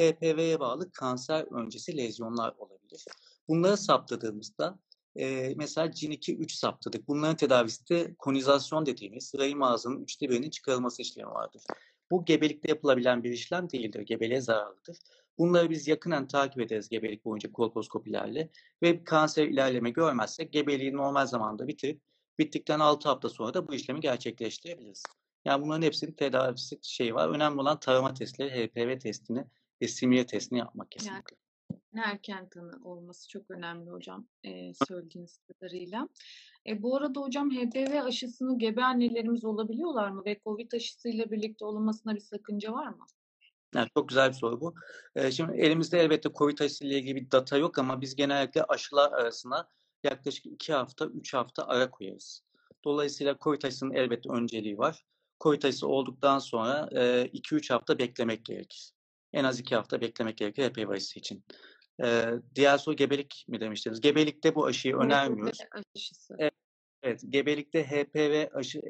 [0.02, 3.06] HPV'ye bağlı kanser öncesi lezyonlar olabilir.
[3.48, 4.80] Bunları saptadığımızda
[5.16, 7.08] e, mesela CIN2-3 saptadık.
[7.08, 11.62] Bunların tedavisi de konizasyon dediğimiz rahim ağzının üçte birinin çıkarılması işlemi vardır.
[12.14, 14.02] Bu gebelikte yapılabilen bir işlem değildir.
[14.02, 14.98] Gebeliğe zararlıdır.
[15.38, 18.50] Bunları biz yakından takip ederiz gebelik boyunca kolposkopilerle
[18.82, 22.02] ve kanser ilerleme görmezsek gebeliği normal zamanda bitirip
[22.40, 25.04] bittikten 6 hafta sonra da bu işlemi gerçekleştirebiliriz.
[25.46, 27.30] Yani bunların hepsinin tedavisi şeyi var.
[27.30, 29.46] Önemli olan tarama testleri, HPV testini
[29.82, 31.36] ve simya testini yapmak kesinlikle.
[31.94, 36.10] Yani erken tanı olması çok önemli hocam e, söylediğiniz kadarıyla.
[36.68, 42.16] E, bu arada hocam HPV aşısını gebe annelerimiz olabiliyorlar mı ve COVID aşısıyla birlikte olunmasına
[42.16, 43.06] bir sakınca var mı?
[43.76, 44.76] Yani çok güzel bir soru bu.
[45.16, 49.68] Ee, şimdi elimizde elbette COVID aşısıyla ilgili bir data yok ama biz genellikle aşılar arasına
[50.04, 52.44] yaklaşık 2 hafta, 3 hafta ara koyarız.
[52.84, 55.06] Dolayısıyla COVID aşısının elbette önceliği var.
[55.42, 56.90] COVID aşısı olduktan sonra
[57.34, 58.92] 2-3 hafta beklemek gerekir.
[59.34, 61.44] En az 2 hafta beklemek gerekir HPV aşısı için.
[62.04, 62.26] Ee,
[62.56, 64.02] diğer soru gebelik mi demiştiniz?
[64.02, 65.60] Gebelikte bu aşıyı önermiyoruz.
[65.96, 66.36] Aşısı.
[66.40, 66.54] Evet,
[67.04, 68.82] evet, gebelikte HPV aşı,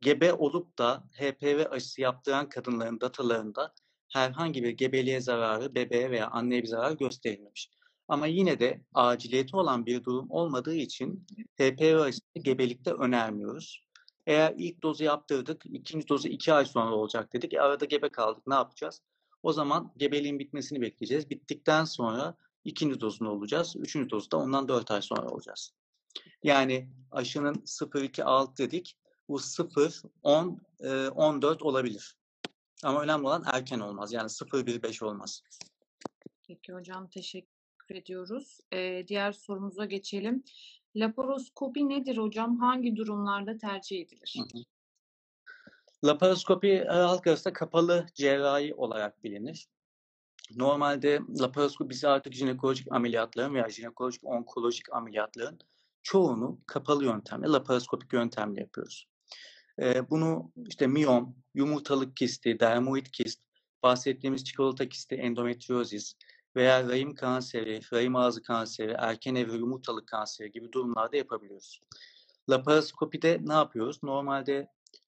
[0.00, 3.74] gebe olup da HPV aşısı yaptıran kadınların datalarında
[4.12, 7.70] herhangi bir gebeliğe zararı, bebeğe veya anneye bir zarar gösterilmemiş.
[8.08, 13.84] Ama yine de aciliyeti olan bir durum olmadığı için HPV aşısını gebelikte önermiyoruz.
[14.26, 17.54] Eğer ilk dozu yaptırdık, ikinci dozu iki ay sonra olacak dedik.
[17.54, 19.02] E, arada gebe kaldık, ne yapacağız?
[19.42, 21.30] O zaman gebeliğin bitmesini bekleyeceğiz.
[21.30, 23.76] Bittikten sonra ikinci dozunu olacağız.
[23.78, 25.72] Üçüncü dozu da ondan dört ay sonra olacağız.
[26.42, 28.96] Yani aşının 0-2-6 dedik.
[29.28, 30.60] Bu 0, 10,
[31.10, 32.16] 14 olabilir.
[32.84, 34.12] Ama önemli olan erken olmaz.
[34.12, 35.42] Yani 0-1-5 olmaz.
[36.48, 38.60] Peki hocam teşekkür ediyoruz.
[38.72, 40.44] Ee, diğer sorumuza geçelim.
[40.96, 42.58] Laparoskopi nedir hocam?
[42.58, 44.34] Hangi durumlarda tercih edilir?
[44.38, 44.62] Hı hı.
[46.04, 49.68] Laparoskopi halk arasında kapalı cerrahi olarak bilinir.
[50.56, 55.58] Normalde laparoskopi biz artık jinekolojik ameliyatların veya jinekolojik onkolojik ameliyatların
[56.02, 59.08] çoğunu kapalı yöntemle, laparoskopik yöntemle yapıyoruz.
[59.82, 63.40] Ee, bunu işte miyom, yumurtalık kisti, dermoid kist,
[63.82, 66.14] bahsettiğimiz çikolata kisti, endometriozis
[66.56, 71.80] veya rahim kanseri, rahim ağzı kanseri, erken evre yumurtalık kanseri gibi durumlarda yapabiliyoruz.
[72.50, 74.02] Laparoskopide ne yapıyoruz?
[74.02, 74.68] Normalde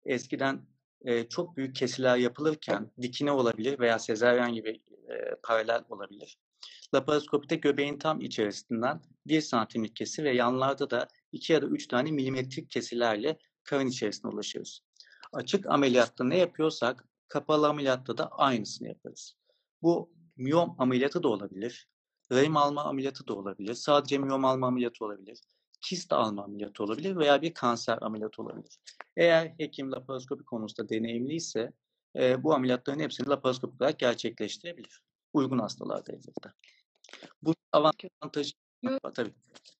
[0.05, 0.61] eskiden
[1.05, 4.69] e, çok büyük kesiler yapılırken dikine olabilir veya sezaryen gibi
[5.09, 6.37] e, paralel olabilir.
[6.95, 12.11] Laparoskopide göbeğin tam içerisinden 1 santimlik kesi ve yanlarda da 2 ya da 3 tane
[12.11, 14.81] milimetrik kesilerle karın içerisine ulaşıyoruz.
[15.33, 19.33] Açık ameliyatta ne yapıyorsak Kapalı ameliyatta da aynısını yaparız.
[19.81, 21.89] Bu miyom ameliyatı da olabilir.
[22.31, 23.73] Rahim alma ameliyatı da olabilir.
[23.73, 25.39] Sadece miyom alma ameliyatı olabilir.
[25.81, 28.79] Kist alma ameliyatı olabilir veya bir kanser ameliyatı olabilir.
[29.15, 31.73] Eğer hekim laparoskopi konusunda deneyimliyse
[32.15, 35.01] e, bu ameliyatların hepsini laparoskopik olarak gerçekleştirebilir.
[35.33, 36.53] Uygun hastalarda elbette.
[37.41, 38.51] Bu avantajı
[38.83, 39.13] Yok.
[39.13, 39.33] tabii.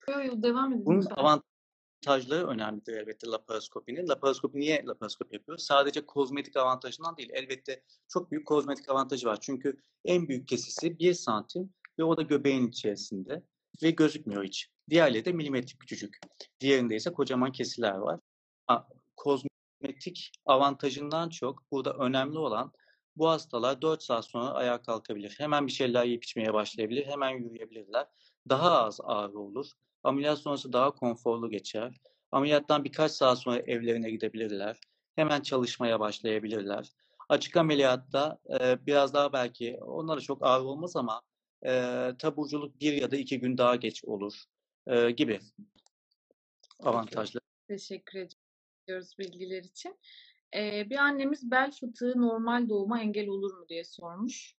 [0.10, 4.08] Yo, yo, devam edin Bunun avantajları önemlidir elbette laparoskopinin.
[4.08, 5.64] Laparoskopi niye laparoskopi yapıyoruz?
[5.64, 7.30] Sadece kozmetik avantajından değil.
[7.34, 9.38] Elbette çok büyük kozmetik avantajı var.
[9.42, 13.44] Çünkü en büyük kesisi 1 santim ve o da göbeğin içerisinde
[13.84, 14.72] ve gözükmüyor hiç.
[14.90, 16.18] Diğerleri de milimetrik küçücük.
[16.60, 18.20] Diğerinde ise kocaman kesiler var.
[18.68, 22.72] Ha, Kozmetik avantajından çok burada önemli olan
[23.16, 25.36] bu hastalar 4 saat sonra ayağa kalkabilir.
[25.38, 27.06] Hemen bir şeyler yiyip içmeye başlayabilir.
[27.06, 28.08] Hemen yürüyebilirler.
[28.50, 29.68] Daha az ağrı olur.
[30.04, 32.02] Ameliyat sonrası daha konforlu geçer.
[32.32, 34.80] Ameliyattan birkaç saat sonra evlerine gidebilirler.
[35.16, 36.90] Hemen çalışmaya başlayabilirler.
[37.30, 41.22] Açık ameliyatta e, biraz daha belki onlara çok ağır olmaz ama
[41.66, 41.72] e,
[42.20, 44.48] taburculuk bir ya da iki gün daha geç olur
[44.88, 45.40] e, gibi
[46.80, 47.40] avantajlı.
[47.68, 48.28] Teşekkür
[48.86, 50.00] ediyoruz bilgiler için.
[50.56, 54.56] Ee, bir annemiz bel fıtığı normal doğuma engel olur mu diye sormuş.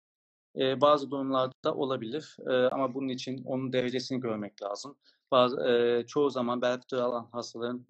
[0.56, 4.98] E, bazı durumlarda olabilir e, ama bunun için onun derecesini görmek lazım.
[5.32, 7.86] Bazı e, çoğu zaman bel fıtığı alan hastaların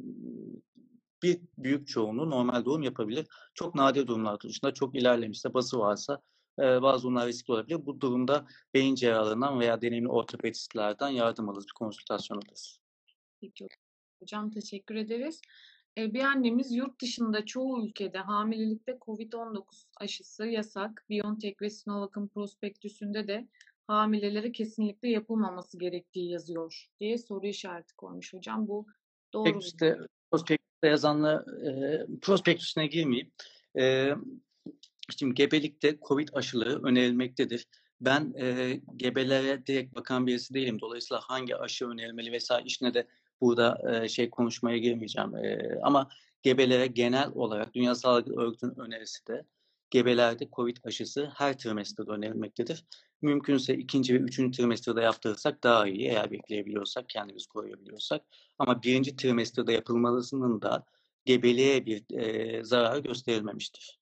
[1.23, 3.27] bir büyük çoğunluğu normal doğum yapabilir.
[3.53, 6.21] Çok nadir durumlar dışında çok ilerlemişse bası varsa
[6.59, 7.85] e, bazı durumlar riskli olabilir.
[7.85, 12.79] Bu durumda beyin cerrahlarından veya deneyimli ortopedistlerden yardım alırız, bir konsültasyon alırız.
[13.41, 13.67] Peki
[14.19, 15.41] hocam teşekkür ederiz.
[15.97, 19.63] Bir annemiz yurt dışında çoğu ülkede hamilelikte COVID-19
[19.97, 21.05] aşısı yasak.
[21.09, 23.47] BioNTech ve Sinovac'ın prospektüsünde de
[23.87, 28.67] hamilelere kesinlikle yapılmaması gerektiği yazıyor diye soru işareti koymuş hocam.
[28.67, 28.85] Bu
[29.33, 29.61] doğru mu?
[30.31, 33.31] Prospektüste yazanla e, prospektüsüne girmeyeyim.
[33.79, 34.13] E,
[35.17, 37.67] şimdi gebelikte COVID aşıları önerilmektedir.
[38.01, 40.79] Ben e, gebelere direkt bakan birisi değilim.
[40.81, 43.07] Dolayısıyla hangi aşı önerilmeli vesaire işine de
[43.41, 45.35] burada e, şey konuşmaya girmeyeceğim.
[45.35, 46.09] E, ama
[46.43, 49.45] gebelere genel olarak Dünya Sağlık Örgütü'nün önerisi de
[49.89, 52.85] gebelerde COVID aşısı her trimesterde önerilmektedir.
[53.21, 58.21] Mümkünse ikinci ve üçüncü trimesterde yaptırırsak daha iyi eğer bekleyebiliyorsak, kendimizi koruyabiliyorsak.
[58.59, 60.85] Ama birinci trimesterde yapılmalısının da
[61.25, 63.96] gebeliğe bir e, zarar gösterilmemiştir.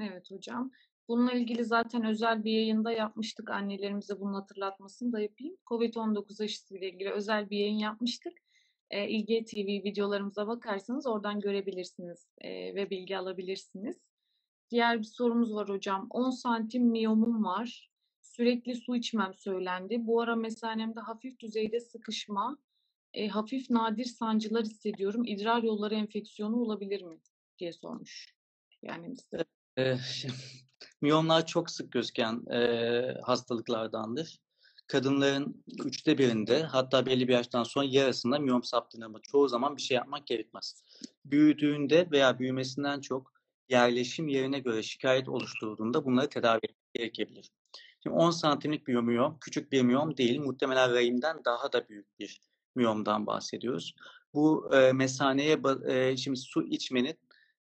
[0.00, 0.70] Evet hocam.
[1.08, 3.50] Bununla ilgili zaten özel bir yayında yapmıştık.
[3.50, 5.56] Annelerimize bunun hatırlatmasını da yapayım.
[5.66, 8.32] Covid-19 aşısı ile ilgili özel bir yayın yapmıştık.
[8.90, 13.96] E, İlge TV videolarımıza bakarsanız oradan görebilirsiniz e, ve bilgi alabilirsiniz.
[14.70, 16.06] Diğer bir sorumuz var hocam.
[16.10, 17.90] 10 santim miyomum var.
[18.20, 20.06] Sürekli su içmem söylendi.
[20.06, 22.58] Bu ara mesanemde hafif düzeyde sıkışma,
[23.14, 25.24] e, hafif nadir sancılar hissediyorum.
[25.26, 27.18] İdrar yolları enfeksiyonu olabilir mi?
[27.58, 28.34] diye sormuş.
[28.82, 29.14] Yani
[29.78, 29.96] E,
[31.00, 32.60] miyomlar çok sık gözüken e,
[33.22, 34.38] hastalıklardandır.
[34.86, 39.82] Kadınların üçte birinde hatta belli bir yaştan sonra yarısında miyom saptığında ama çoğu zaman bir
[39.82, 40.82] şey yapmak gerekmez.
[41.24, 43.32] Büyüdüğünde veya büyümesinden çok
[43.68, 47.50] yerleşim yerine göre şikayet oluşturduğunda bunları tedavi etmek gerekebilir.
[48.02, 50.40] Şimdi 10 santimlik bir miyom küçük bir miyom değil.
[50.40, 52.40] Muhtemelen rahimden daha da büyük bir
[52.74, 53.94] miyomdan bahsediyoruz.
[54.34, 57.18] Bu e, mesaneye e, şimdi su içmenin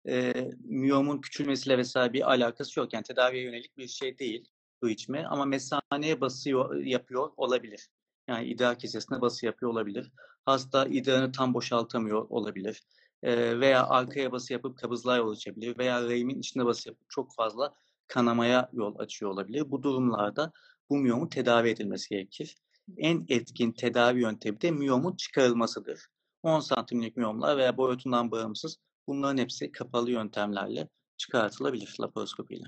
[0.07, 0.33] e,
[0.63, 2.93] miyomun küçülmesiyle vesaire bir alakası yok.
[2.93, 4.49] Yani tedaviye yönelik bir şey değil
[4.83, 7.89] su içme ama mesaneye basıyor yapıyor olabilir.
[8.27, 10.11] Yani idrar kesesine bası yapıyor olabilir.
[10.45, 12.83] Hasta idrarını tam boşaltamıyor olabilir.
[13.23, 15.77] E, veya arkaya bası yapıp kabızlığa yol açabilir.
[15.77, 17.73] Veya rahimin içine bası yapıp çok fazla
[18.07, 19.71] kanamaya yol açıyor olabilir.
[19.71, 20.51] Bu durumlarda
[20.89, 22.55] bu miyomun tedavi edilmesi gerekir.
[22.97, 26.07] En etkin tedavi yöntemi de miyomun çıkarılmasıdır.
[26.43, 28.77] 10 santimlik miyomlar veya boyutundan bağımsız
[29.09, 32.63] bunların hepsi kapalı yöntemlerle çıkartılabilir laparoskopiyle.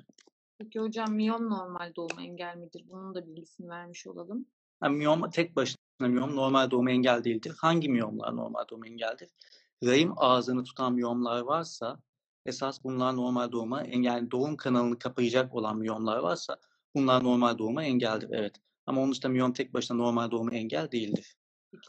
[0.58, 2.84] Peki hocam miyom normal doğuma engel midir?
[2.89, 4.45] Bunun da bilgisini vermiş olalım.
[4.84, 7.56] Yani miyom tek başına miyom normal doğuma engel değildir.
[7.58, 9.30] Hangi miyomlar normal doğuma engeldir?
[9.84, 11.99] Rahim ağzını tutan miyomlar varsa
[12.45, 16.58] esas bunlar normal doğuma engel, doğum kanalını kapayacak olan miyomlar varsa
[16.95, 18.30] bunlar normal doğuma engeldir.
[18.32, 18.56] Evet.
[18.86, 21.36] Ama onun dışında miyom tek başına normal doğuma engel değildir.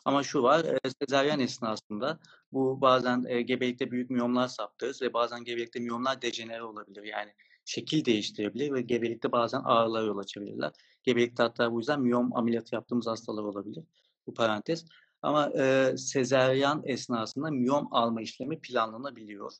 [0.04, 2.18] Ama şu var, e, sezaryen esnasında
[2.52, 7.02] bu bazen e, gebelikte büyük miyomlar saptırırız ve bazen gebelikte miyomlar dejenere olabilir.
[7.02, 10.72] Yani şekil değiştirebilir ve gebelikte bazen ağrılar yol açabilirler.
[11.02, 13.84] Gebelikte hatta bu yüzden miyom ameliyatı yaptığımız hastalar olabilir.
[14.26, 14.84] Bu parantez.
[15.22, 19.52] Ama e, sezaryen esnasında miyom alma işlemi planlanabiliyor.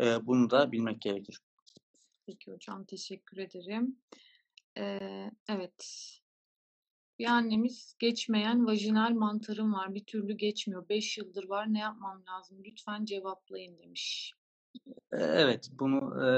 [0.00, 1.38] E, bunu da bilmek gerekir.
[2.26, 3.96] Peki hocam teşekkür ederim.
[4.78, 6.10] Ee, evet.
[7.18, 9.94] Bir annemiz geçmeyen vajinal mantarım var.
[9.94, 10.88] Bir türlü geçmiyor.
[10.88, 11.72] 5 yıldır var.
[11.72, 12.58] Ne yapmam lazım?
[12.64, 14.34] Lütfen cevaplayın demiş.
[15.12, 16.28] Evet, bunu e,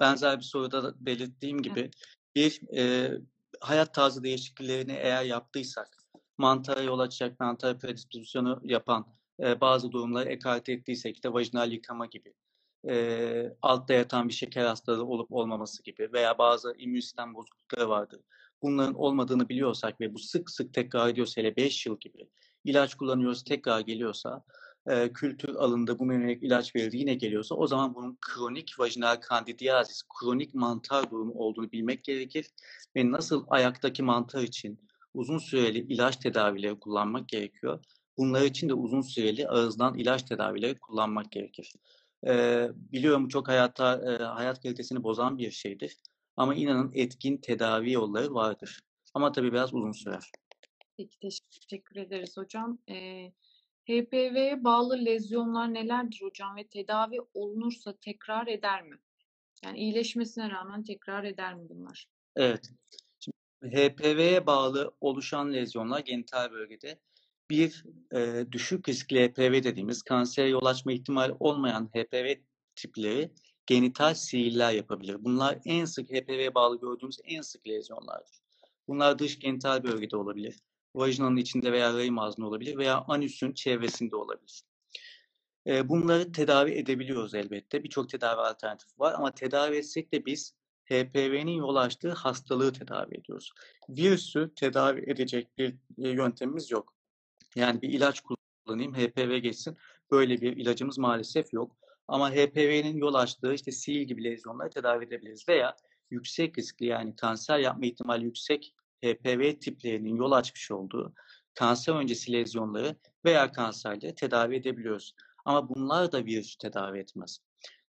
[0.00, 1.90] benzer bir soruda da belirttiğim gibi
[2.34, 3.10] bir e,
[3.60, 5.96] hayat tarzı değişikliklerini eğer yaptıysak,
[6.38, 9.06] mantara yol açacak, mantar predispozisyonu yapan
[9.40, 12.34] e, bazı durumları ekarte ettiysek, işte vajinal yıkama gibi,
[12.88, 18.20] e, altta yatan bir şeker hastalığı olup olmaması gibi veya bazı immün sistem bozuklukları vardır.
[18.62, 22.28] Bunların olmadığını biliyorsak ve bu sık sık tekrar ediyorsa hele 5 yıl gibi
[22.64, 24.44] ilaç kullanıyoruz tekrar geliyorsa
[24.86, 30.02] e, kültür alındı, bu yönelik ilaç verildi yine geliyorsa o zaman bunun kronik vajinal kandidiyazis,
[30.02, 32.46] kronik mantar durumu olduğunu bilmek gerekir
[32.96, 34.80] ve nasıl ayaktaki mantar için
[35.14, 37.84] uzun süreli ilaç tedavileri kullanmak gerekiyor.
[38.18, 41.72] Bunlar için de uzun süreli ağızdan ilaç tedavileri kullanmak gerekir.
[42.26, 45.96] E, biliyorum çok hayata e, hayat kalitesini bozan bir şeydir.
[46.36, 48.80] Ama inanın etkin tedavi yolları vardır.
[49.14, 50.30] Ama tabii biraz uzun sürer.
[50.96, 52.78] Peki teşekkür ederiz hocam.
[52.90, 53.32] Ee,
[53.88, 58.98] HPV'ye bağlı lezyonlar nelerdir hocam ve tedavi olunursa tekrar eder mi?
[59.64, 62.06] Yani iyileşmesine rağmen tekrar eder mi bunlar?
[62.36, 62.70] Evet.
[63.20, 63.36] Şimdi
[63.76, 66.98] HPV'ye bağlı oluşan lezyonlar genital bölgede
[67.50, 72.34] bir e, düşük riskli HPV dediğimiz kansere yol açma ihtimali olmayan HPV
[72.76, 73.30] tipleri
[73.66, 75.24] genital sihirler yapabilir.
[75.24, 78.42] Bunlar en sık HPV'ye bağlı gördüğümüz en sık lezyonlardır.
[78.88, 80.56] Bunlar dış genital bölgede olabilir.
[80.94, 84.62] Vajinanın içinde veya rahim ağzında olabilir veya anüsün çevresinde olabilir.
[85.66, 87.84] Bunları tedavi edebiliyoruz elbette.
[87.84, 93.52] Birçok tedavi alternatifi var ama tedavi etsek de biz HPV'nin yol açtığı hastalığı tedavi ediyoruz.
[93.88, 96.94] Virüsü tedavi edecek bir yöntemimiz yok.
[97.56, 99.76] Yani bir ilaç kullanayım, HPV geçsin.
[100.10, 101.76] Böyle bir ilacımız maalesef yok.
[102.08, 105.48] Ama HPV'nin yol açtığı işte sil gibi lezyonları tedavi edebiliriz.
[105.48, 105.76] Veya
[106.10, 111.14] yüksek riskli yani kanser yapma ihtimali yüksek HPV tiplerinin yol açmış olduğu
[111.54, 115.14] kanser öncesi lezyonları veya kanserleri tedavi edebiliyoruz.
[115.44, 117.38] Ama bunlar da virüs tedavi etmez.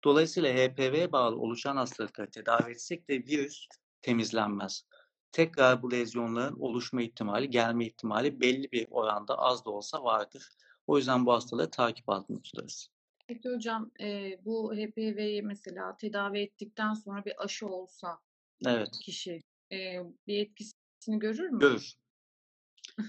[0.03, 3.67] Dolayısıyla HPV'ye bağlı oluşan hastalıkları tedavi etsek de virüs
[4.01, 4.85] temizlenmez.
[5.31, 10.49] Tekrar bu lezyonların oluşma ihtimali, gelme ihtimali belli bir oranda az da olsa vardır.
[10.87, 12.92] O yüzden bu hastalığı takip altında tutarız.
[13.27, 18.19] Peki hocam e, bu HPV'yi mesela tedavi ettikten sonra bir aşı olsa
[18.65, 18.89] Evet.
[19.03, 21.59] kişi e, bir etkisini görür mü?
[21.59, 21.93] Görür.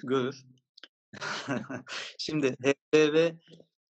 [0.03, 0.45] Görür.
[2.19, 3.31] Şimdi HPV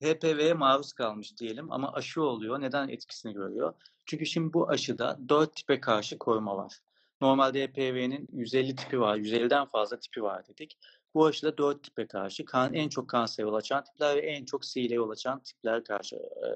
[0.03, 2.61] HPV'ye maruz kalmış diyelim ama aşı oluyor.
[2.61, 3.75] Neden etkisini görüyor?
[4.07, 6.79] Çünkü şimdi bu aşıda 4 tipe karşı koruma var.
[7.21, 10.79] Normalde HPV'nin 150 tipi var, 150'den fazla tipi var dedik.
[11.15, 14.65] Bu aşıda dört tipe karşı kan, en çok kanser yol açan tipler ve en çok
[14.65, 16.49] sihile yol açan tipler karşı e,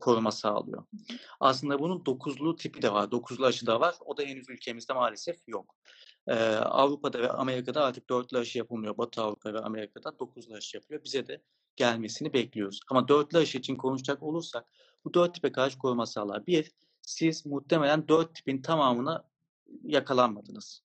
[0.00, 0.84] koruma sağlıyor.
[1.40, 3.10] Aslında bunun dokuzlu tipi de var.
[3.10, 3.94] Dokuzlu aşı da var.
[4.04, 5.74] O da henüz ülkemizde maalesef yok.
[6.26, 8.98] Ee, Avrupa'da ve Amerika'da artık dörtlü aşı yapılmıyor.
[8.98, 11.04] Batı Avrupa ve Amerika'da dokuzlu aşı yapılıyor.
[11.04, 11.42] Bize de
[11.76, 12.80] gelmesini bekliyoruz.
[12.90, 14.72] Ama dörtlü aşı için konuşacak olursak
[15.04, 16.46] bu dört tipe karşı koruma sağlar.
[16.46, 19.24] Bir, siz muhtemelen dört tipin tamamına
[19.82, 20.82] yakalanmadınız.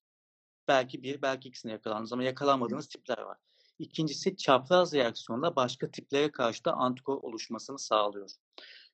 [0.67, 3.37] Belki bir, belki ikisine yakalandınız ama yakalanmadığınız tipler var.
[3.79, 8.29] İkincisi çapraz reaksiyonla başka tiplere karşı da antikor oluşmasını sağlıyor.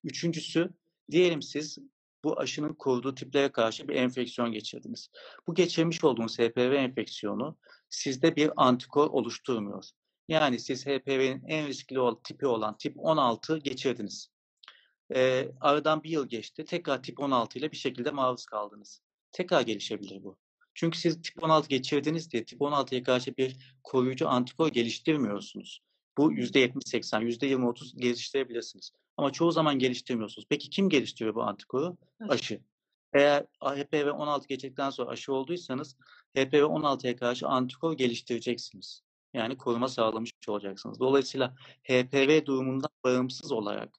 [0.04, 0.70] Üçüncüsü
[1.12, 1.78] diyelim siz
[2.24, 5.10] bu aşının koruduğu tiplere karşı bir enfeksiyon geçirdiniz.
[5.48, 7.58] Bu geçirmiş olduğunuz HPV enfeksiyonu
[7.90, 9.86] sizde bir antikor oluşturmuyor.
[10.28, 14.30] Yani siz HPV'nin en riskli tipi olan tip 16 geçirdiniz.
[15.16, 16.66] Ee, aradan bir yıl geçti.
[16.66, 19.02] Tekrar tip 16 ile bir şekilde maruz kaldınız.
[19.32, 20.38] Tekrar gelişebilir bu.
[20.80, 25.82] Çünkü siz tip 16 geçirdiniz diye tip 16'ya karşı bir koruyucu antikor geliştirmiyorsunuz.
[26.18, 28.92] Bu %70-80, %20-30 geliştirebilirsiniz.
[29.18, 30.48] Ama çoğu zaman geliştirmiyorsunuz.
[30.50, 31.98] Peki kim geliştiriyor bu antikoru?
[32.20, 32.34] Aşı.
[32.34, 32.62] aşı.
[33.14, 35.96] Eğer HPV 16 geçirdikten sonra aşı olduysanız
[36.36, 39.02] HPV 16'ya karşı antikor geliştireceksiniz.
[39.34, 41.00] Yani koruma sağlamış olacaksınız.
[41.00, 43.90] Dolayısıyla HPV durumundan bağımsız olarak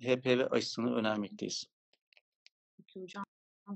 [0.00, 1.66] HPV aşısını önermekteyiz.
[2.76, 3.24] Peki hocam.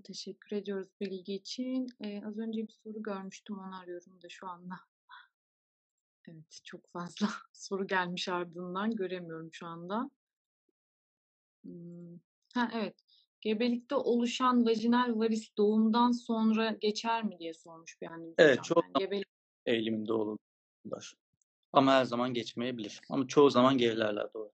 [0.01, 1.87] Teşekkür ediyoruz bilgi için.
[2.01, 4.75] Ee, az önce bir soru görmüştüm, onu arıyorum da şu anda.
[6.29, 8.91] Evet, çok fazla soru gelmiş ardından.
[8.91, 10.11] Göremiyorum şu anda.
[11.65, 12.19] Hmm.
[12.55, 12.97] Ha, evet.
[13.41, 18.65] Gebelikte oluşan vajinal varis doğumdan sonra geçer mi diye sormuş bir annemiz Evet, hocam.
[18.65, 19.29] çoğu Yani gebelik
[19.67, 21.15] eğiliminde olurlar.
[21.73, 23.01] Ama her zaman geçmeyebilir.
[23.11, 24.51] Ama çoğu zaman gerilerler doğru.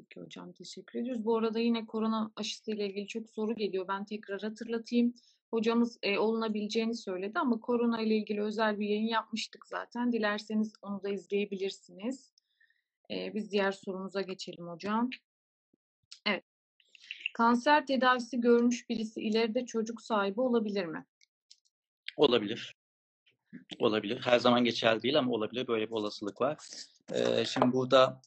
[0.00, 1.24] Peki hocam teşekkür ediyoruz.
[1.24, 3.88] Bu arada yine korona aşısı ile ilgili çok soru geliyor.
[3.88, 5.14] Ben tekrar hatırlatayım.
[5.50, 10.12] Hocamız e, olunabileceğini söyledi ama korona ile ilgili özel bir yayın yapmıştık zaten.
[10.12, 12.32] Dilerseniz onu da izleyebilirsiniz.
[13.10, 15.10] E, biz diğer sorumuza geçelim hocam.
[16.26, 16.44] Evet.
[17.34, 21.06] Kanser tedavisi görmüş birisi ileride çocuk sahibi olabilir mi?
[22.16, 22.76] Olabilir.
[23.78, 24.20] Olabilir.
[24.24, 25.66] Her zaman geçerli değil ama olabilir.
[25.66, 26.58] Böyle bir olasılık var.
[27.12, 28.20] Ee, şimdi burada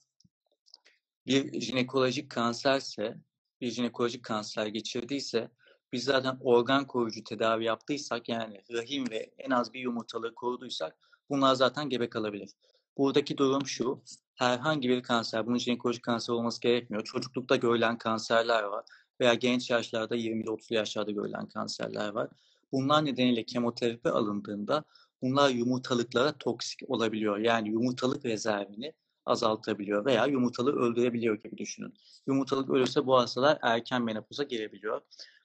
[1.28, 3.17] bir jinekolojik kanserse,
[3.61, 5.49] bir jinekolojik kanser geçirdiyse
[5.91, 10.95] biz zaten organ koruyucu tedavi yaptıysak yani rahim ve en az bir yumurtalığı koruduysak
[11.30, 12.49] bunlar zaten gebe kalabilir.
[12.97, 14.03] Buradaki durum şu,
[14.36, 17.03] herhangi bir kanser, bunun jinekolojik kanser olması gerekmiyor.
[17.03, 18.86] Çocuklukta görülen kanserler var
[19.19, 22.30] veya genç yaşlarda 20-30 yaşlarda görülen kanserler var.
[22.71, 24.84] Bunlar nedeniyle kemoterapi alındığında
[25.21, 27.38] bunlar yumurtalıklara toksik olabiliyor.
[27.38, 28.93] Yani yumurtalık rezervini
[29.26, 31.93] azaltabiliyor veya yumurtalığı öldürebiliyor gibi düşünün.
[32.28, 35.01] Yumurtalık ölürse bu hastalar erken menopoza girebiliyor.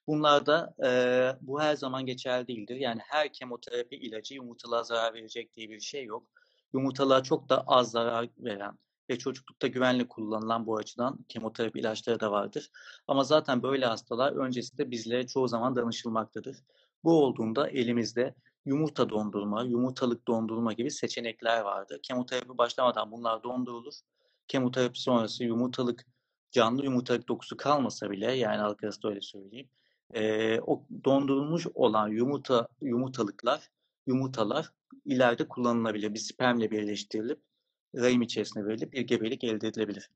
[0.06, 0.90] Bunlarda e,
[1.46, 2.76] bu her zaman geçerli değildir.
[2.76, 6.26] Yani her kemoterapi ilacı yumurtalığa zarar verecek diye bir şey yok.
[6.72, 8.78] Yumurtalığa çok da az zarar veren
[9.10, 12.70] ve çocuklukta güvenli kullanılan bu açıdan kemoterapi ilaçları da vardır.
[13.08, 16.56] Ama zaten böyle hastalar öncesinde bizlere çoğu zaman danışılmaktadır.
[17.04, 18.34] Bu olduğunda elimizde
[18.64, 22.00] yumurta dondurma, yumurtalık dondurma gibi seçenekler vardı.
[22.02, 23.94] Kemoterapi başlamadan bunlar dondurulur.
[24.48, 26.06] Kemoterapi sonrası yumurtalık,
[26.50, 29.68] canlı yumurtalık dokusu kalmasa bile yani arasında öyle söyleyeyim.
[30.14, 33.70] E, o dondurulmuş olan yumurta yumurtalıklar,
[34.06, 34.72] yumurtalar
[35.04, 36.14] ileride kullanılabilir.
[36.14, 37.42] Bir spermle birleştirilip
[37.94, 40.10] rahim içerisine verilip bir gebelik elde edilebilir.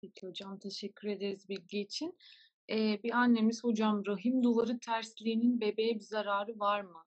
[0.00, 2.18] Peki hocam teşekkür ederiz bilgi için.
[2.70, 7.05] Ee, bir annemiz hocam rahim duvarı tersliğinin bebeğe bir zararı var mı?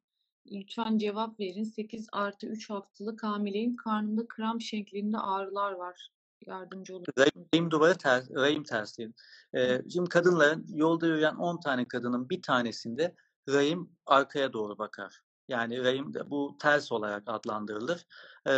[0.51, 1.63] Lütfen cevap verin.
[1.63, 3.75] 8 artı 3 haftalık hamileyim.
[3.75, 6.09] Karnımda kram şeklinde ağrılar var.
[6.45, 9.13] Yardımcı olur Rahim duvarı ter, rahim tersliği.
[9.55, 13.15] Ee, şimdi kadınların yolda yürüyen 10 tane kadının bir tanesinde
[13.49, 15.21] rahim arkaya doğru bakar.
[15.47, 18.05] Yani rahim bu ters olarak adlandırılır.
[18.45, 18.51] Ee,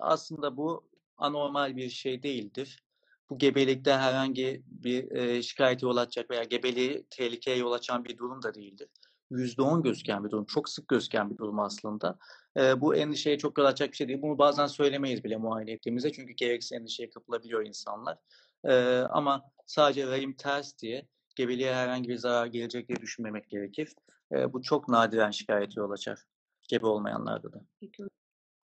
[0.00, 2.84] aslında bu anormal bir şey değildir.
[3.30, 8.42] Bu gebelikte herhangi bir e, şikayete yol açacak veya gebeliği tehlikeye yol açan bir durum
[8.42, 8.88] da değildir.
[9.30, 10.44] %10 gözüken bir durum.
[10.44, 12.18] Çok sık gözüken bir durum aslında.
[12.56, 14.22] E, bu endişeye çok yol açacak bir şey değil.
[14.22, 16.12] Bunu bazen söylemeyiz bile muayene ettiğimizde.
[16.12, 18.18] Çünkü gereksiz endişeye kapılabiliyor insanlar.
[18.64, 23.94] E, ama sadece rahim ters diye gebeliğe herhangi bir zarar gelecek diye düşünmemek gerekir.
[24.32, 26.24] E, bu çok nadiren şikayete yol açar.
[26.68, 27.64] Gebe olmayanlarda da.
[27.80, 28.04] Peki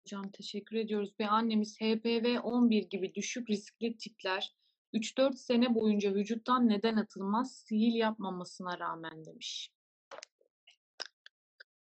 [0.05, 1.19] hocam teşekkür ediyoruz.
[1.19, 4.55] Bir annemiz HPV 11 gibi düşük riskli tipler
[4.95, 9.71] 3-4 sene boyunca vücuttan neden atılmaz sihir yapmamasına rağmen demiş.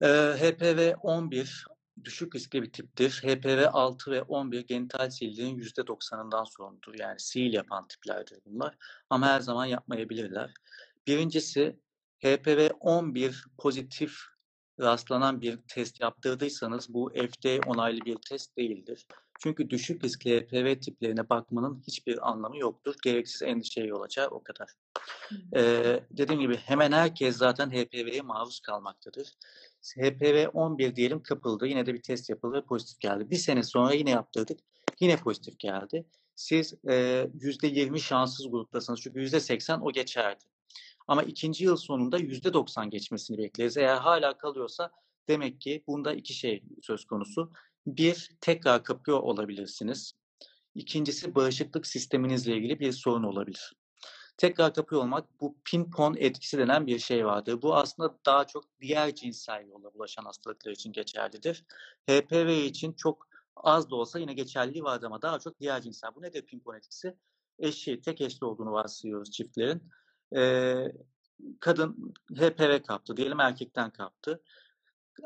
[0.01, 1.65] Ee, HPV 11
[2.03, 3.11] düşük riskli bir tiptir.
[3.11, 6.95] HPV 6 ve 11 genital sihirlerin %90'ından sorumludur.
[6.99, 8.77] Yani sihir yapan tiplerdir bunlar.
[9.09, 10.53] Ama her zaman yapmayabilirler.
[11.07, 11.79] Birincisi
[12.19, 14.17] HPV 11 pozitif
[14.79, 19.07] rastlanan bir test yaptırdıysanız bu FDA onaylı bir test değildir.
[19.39, 22.95] Çünkü düşük riskli HPV tiplerine bakmanın hiçbir anlamı yoktur.
[23.03, 24.69] Gereksiz endişeye yol açar o kadar.
[25.55, 29.33] Ee, dediğim gibi hemen herkes zaten HPV'ye maruz kalmaktadır.
[29.95, 31.67] HPV 11 diyelim kapıldı.
[31.67, 33.29] Yine de bir test yapıldı pozitif geldi.
[33.29, 34.59] Bir sene sonra yine yaptırdık.
[34.99, 36.05] Yine pozitif geldi.
[36.35, 36.93] Siz e,
[37.39, 39.01] %20 şanssız gruptasınız.
[39.01, 40.43] Çünkü %80 o geçerdi.
[41.07, 43.77] Ama ikinci yıl sonunda %90 geçmesini bekleriz.
[43.77, 44.91] Eğer hala kalıyorsa
[45.27, 47.51] demek ki bunda iki şey söz konusu.
[47.87, 50.13] Bir, tekrar kapıyor olabilirsiniz.
[50.75, 53.73] İkincisi bağışıklık sisteminizle ilgili bir sorun olabilir.
[54.37, 57.61] Tekrar kapıyor olmak bu pimpon etkisi denen bir şey vardır.
[57.61, 61.65] Bu aslında daha çok diğer cinsel yolla bulaşan hastalıklar için geçerlidir.
[62.09, 66.15] HPV için çok az da olsa yine geçerliliği vardır ama daha çok diğer cinsel.
[66.15, 67.15] Bu nedir pimpon etkisi?
[67.59, 69.83] Eşi, tek eşli olduğunu varsayıyoruz çiftlerin.
[70.35, 70.91] Ee,
[71.59, 74.43] kadın HPV kaptı, diyelim erkekten kaptı.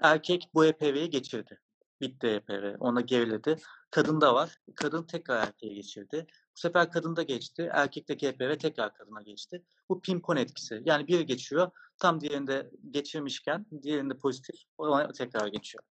[0.03, 1.59] Erkek bu HPV'yi geçirdi.
[2.01, 3.55] Bitti HPV, ona geriledi.
[3.91, 4.57] Kadında var.
[4.75, 6.27] Kadın tekrar erkeğe geçirdi.
[6.55, 7.69] Bu sefer kadında geçti.
[7.73, 9.63] Erkekteki HPV tekrar kadına geçti.
[9.89, 10.81] Bu pimpon etkisi.
[10.85, 11.71] Yani biri geçiyor.
[11.97, 14.55] Tam diğerinde geçirmişken diğerinde pozitif.
[14.77, 15.83] Ona tekrar geçiyor.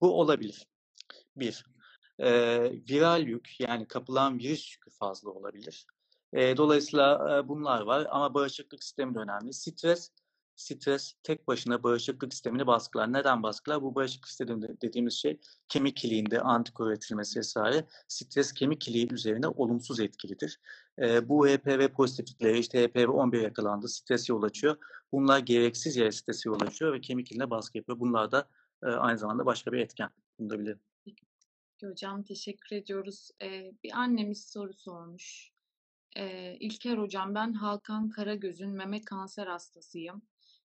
[0.00, 0.66] Bu olabilir.
[1.36, 1.64] Bir.
[2.18, 2.30] E,
[2.90, 5.86] viral yük yani kapılan virüs yükü fazla olabilir.
[6.32, 9.52] E, dolayısıyla e, bunlar var ama bağışıklık sistemi de önemli.
[9.52, 10.10] Stres
[10.58, 13.12] stres tek başına bağışıklık sistemini baskılar.
[13.12, 13.82] Neden baskılar?
[13.82, 17.84] Bu bağışıklık sistemi dediğimiz şey kemik iliğinde antikor üretilmesi vesaire.
[18.08, 20.60] Stres kemik iliği üzerine olumsuz etkilidir.
[20.98, 24.76] E, bu HPV pozitiflikleri işte HPV 11 yakalandı, stres yol açıyor.
[25.12, 28.00] Bunlar gereksiz yere stres yol açıyor ve kemik iliğine baskı yapıyor.
[28.00, 28.48] Bunlar da
[28.82, 30.10] e, aynı zamanda başka bir etken.
[30.38, 30.80] Bunu da bilelim.
[31.84, 33.30] Hocam teşekkür ediyoruz.
[33.42, 35.52] Ee, bir annemiz soru sormuş.
[36.16, 40.22] Ee, İlker hocam ben Hakan Karagöz'ün meme kanser hastasıyım.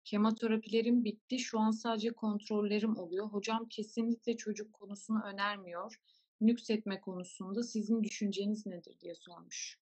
[0.07, 1.39] Kemoterapilerim bitti.
[1.39, 3.27] Şu an sadece kontrollerim oluyor.
[3.27, 5.95] Hocam kesinlikle çocuk konusunu önermiyor.
[6.41, 9.79] Nüksetme konusunda sizin düşünceniz nedir diye sormuş.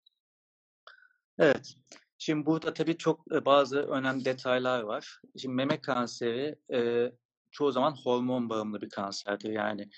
[1.39, 1.75] Evet.
[2.17, 5.21] Şimdi burada tabii çok e, bazı önemli detaylar var.
[5.37, 7.11] Şimdi meme kanseri e,
[7.51, 9.49] çoğu zaman hormon bağımlı bir kanserdir.
[9.49, 9.89] Yani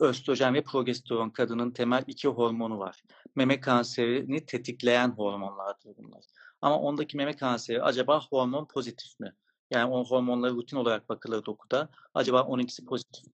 [0.00, 3.02] östrojen ve progesteron kadının temel iki hormonu var.
[3.34, 6.24] Meme kanserini tetikleyen hormonlardır bunlar.
[6.62, 9.32] Ama ondaki meme kanseri acaba hormon pozitif mi?
[9.70, 11.88] Yani o hormonlara rutin olarak bakılır dokuda.
[12.14, 13.32] Acaba onunkisi pozitif mi?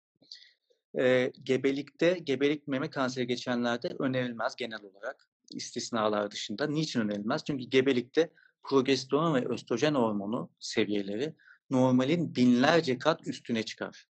[1.03, 6.67] E, gebelikte, gebelik meme kanseri geçenlerde önerilmez genel olarak istisnalar dışında.
[6.67, 7.45] Niçin önerilmez?
[7.45, 8.31] Çünkü gebelikte
[8.63, 11.35] progesteron ve östrojen hormonu seviyeleri
[11.71, 14.07] normalin binlerce kat üstüne çıkar.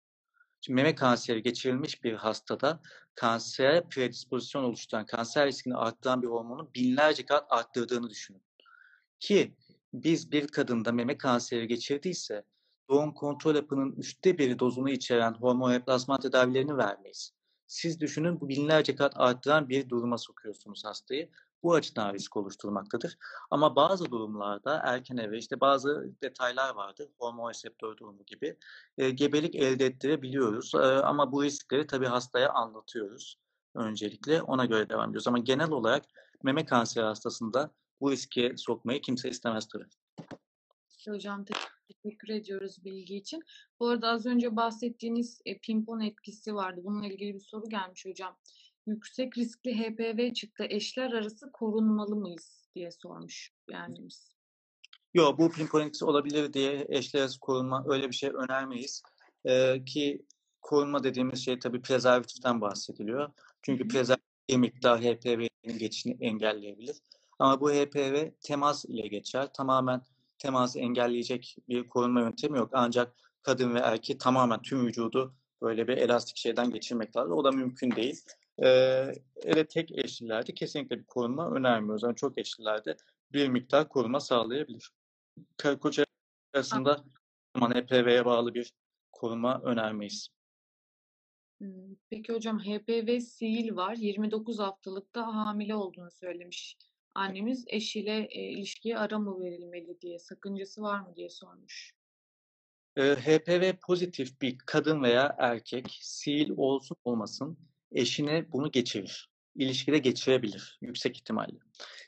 [0.61, 2.80] Şimdi meme kanseri geçirilmiş bir hastada
[3.14, 8.42] kansere predispozisyon oluşturan, kanser riskini arttıran bir hormonun binlerce kat arttırdığını düşünün.
[9.20, 9.54] Ki
[9.92, 12.44] biz bir kadında meme kanseri geçirdiyse
[12.90, 17.32] doğum kontrol hapının üçte biri dozunu içeren hormon replasman tedavilerini vermeyiz.
[17.66, 21.30] Siz düşünün bu binlerce kat arttıran bir duruma sokuyorsunuz hastayı.
[21.62, 23.18] Bu açıdan risk oluşturmaktadır.
[23.50, 27.08] Ama bazı durumlarda erken eve işte bazı detaylar vardır.
[27.18, 28.56] Hormon reseptör durumu gibi.
[28.98, 30.74] E, gebelik elde ettirebiliyoruz.
[30.74, 33.38] E, ama bu riskleri tabii hastaya anlatıyoruz
[33.74, 34.42] öncelikle.
[34.42, 35.28] Ona göre devam ediyoruz.
[35.28, 36.04] Ama genel olarak
[36.42, 37.70] meme kanseri hastasında
[38.01, 39.86] bu riske sokmayı kimse istemez tabii.
[41.09, 41.44] Hocam
[42.05, 43.42] teşekkür ediyoruz bilgi için.
[43.80, 46.80] Bu arada az önce bahsettiğiniz e, pimpon etkisi vardı.
[46.84, 48.36] Bununla ilgili bir soru gelmiş hocam.
[48.86, 50.66] Yüksek riskli HPV çıktı.
[50.70, 54.34] Eşler arası korunmalı mıyız diye sormuş biz.
[55.14, 59.03] Yok bu pimpon etkisi olabilir diye eşler arası korunma öyle bir şey önermeyiz.
[59.44, 60.26] Ee, ki
[60.62, 63.30] korunma dediğimiz şey tabii prezervatiften bahsediliyor.
[63.62, 66.96] Çünkü prezervatif bir miktar HPV'nin geçişini engelleyebilir.
[67.41, 69.53] Ama bu HPV temas ile geçer.
[69.53, 70.03] Tamamen
[70.38, 72.70] teması engelleyecek bir korunma yöntemi yok.
[72.72, 77.32] Ancak kadın ve erkek tamamen tüm vücudu böyle bir elastik şeyden geçirmek lazım.
[77.32, 78.20] O da mümkün değil.
[78.62, 79.12] Ee,
[79.43, 82.03] evet tek eşlilerde kesinlikle bir korunma önermiyoruz.
[82.03, 82.97] Yani çok eşlilerde
[83.32, 84.91] bir miktar koruma sağlayabilir.
[85.57, 86.05] Karı koca
[86.55, 87.05] arasında
[87.57, 88.72] zaman HPV'ye bağlı bir
[89.12, 90.28] koruma önermeyiz.
[92.11, 93.95] Peki hocam HPV sil var.
[93.95, 96.76] 29 haftalıkta hamile olduğunu söylemiş
[97.14, 101.94] annemiz eşiyle e, ilişkiye ara mı verilmeli diye sakıncası var mı diye sormuş.
[102.96, 107.58] HPV pozitif bir kadın veya erkek sil olsun olmasın
[107.92, 109.30] eşine bunu geçirir.
[109.56, 111.58] İlişkide geçirebilir yüksek ihtimalle.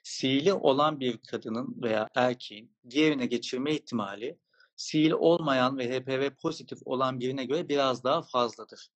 [0.03, 4.39] Sihili olan bir kadının veya erkeğin diğerine geçirme ihtimali
[4.77, 8.89] sihili olmayan ve HPV pozitif olan birine göre biraz daha fazladır.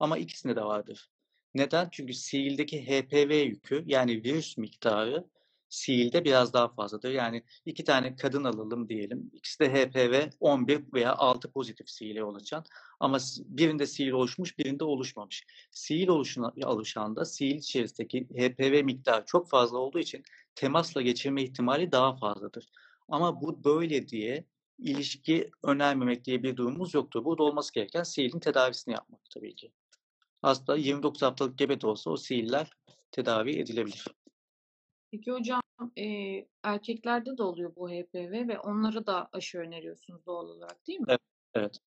[0.00, 1.10] Ama ikisinde de vardır.
[1.54, 1.88] Neden?
[1.92, 5.24] Çünkü sihildeki HPV yükü yani virüs miktarı
[5.68, 7.10] Siil'de biraz daha fazladır.
[7.10, 9.30] Yani iki tane kadın alalım diyelim.
[9.32, 12.64] İkisi de HPV 11 veya 6 pozitif Siil'e oluşan.
[13.00, 15.46] Ama birinde Siil oluşmuş, birinde oluşmamış.
[15.70, 20.22] Siil oluşuna, oluşanda Siil içerisindeki HPV miktarı çok fazla olduğu için
[20.54, 22.68] temasla geçirme ihtimali daha fazladır.
[23.08, 24.44] Ama bu böyle diye
[24.78, 27.24] ilişki önermemek diye bir durumumuz yoktur.
[27.24, 29.72] Burada olması gereken Siil'in tedavisini yapmak tabii ki.
[30.42, 32.70] Hasta 29 haftalık gebe de olsa o Siil'ler
[33.12, 34.04] tedavi edilebilir.
[35.16, 35.62] Peki hocam
[35.98, 36.04] e,
[36.62, 41.06] erkeklerde de oluyor bu HPV ve onlara da aşı öneriyorsunuz doğal olarak değil mi?
[41.08, 41.20] Evet.
[41.54, 41.78] evet.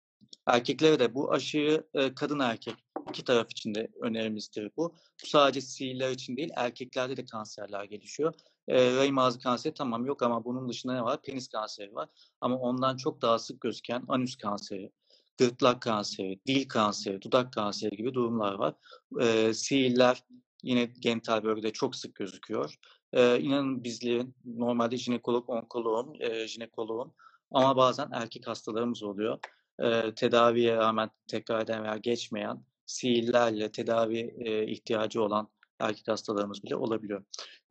[0.46, 2.74] Erkeklere de bu aşıyı e, kadın erkek
[3.10, 4.96] iki taraf için de önerimizdir bu.
[5.24, 8.34] Bu sadece sihirler için değil erkeklerde de kanserler gelişiyor.
[8.68, 11.22] E, rahim ağzı kanseri tamam yok ama bunun dışında ne var?
[11.22, 12.10] Penis kanseri var.
[12.42, 14.92] Ama ondan çok daha sık gözüken anüs kanseri,
[15.38, 18.76] gırtlak kanseri, dil kanseri, dudak kanseri gibi durumlar var.
[19.22, 20.24] E, sihirler
[20.64, 22.80] yine genital bölgede çok sık gözüküyor.
[23.14, 27.14] E, inanın bizlerin normalde jinekolog, onkoloğum, e, jinekoloğum
[27.52, 29.40] ama bazen erkek hastalarımız oluyor.
[29.80, 35.48] E, tedaviye rağmen tekrar eden veya geçmeyen siillerle tedavi e, ihtiyacı olan
[35.80, 37.24] erkek hastalarımız bile olabiliyor.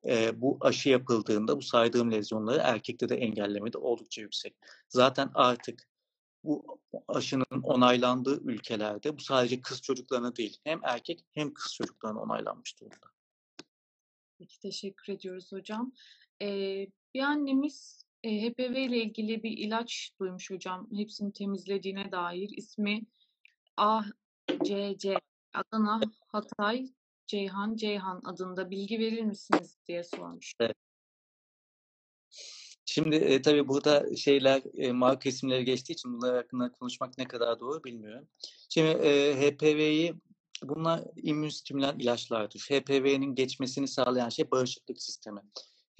[0.07, 4.57] E, bu aşı yapıldığında bu saydığım lezyonları erkekte de engellemede oldukça yüksek.
[4.89, 5.89] Zaten artık
[6.45, 12.81] bu aşının onaylandığı ülkelerde bu sadece kız çocuklarına değil hem erkek hem kız çocuklarına onaylanmış
[12.81, 13.18] durumda.
[14.39, 15.93] Peki teşekkür ediyoruz hocam.
[16.43, 20.89] Ee, bir annemiz e, HPV ile ilgili bir ilaç duymuş hocam.
[20.97, 22.51] Hepsini temizlediğine dair.
[22.57, 23.03] ismi
[23.77, 25.15] ACC
[25.55, 26.87] Adana Hatay
[27.27, 30.55] Ceyhan Ceyhan adında bilgi verir misiniz diye sormuş.
[30.61, 30.77] Evet.
[32.85, 37.61] Şimdi e, tabii burada şeyler e, marka isimleri geçtiği için bunlar hakkında konuşmak ne kadar
[37.61, 38.29] doğru bilmiyorum.
[38.69, 40.15] Şimdi e, HPV'yi
[40.63, 42.61] bunlar immün stimülen ilaçlardır.
[42.61, 45.41] HPV'nin geçmesini sağlayan şey bağışıklık sistemi.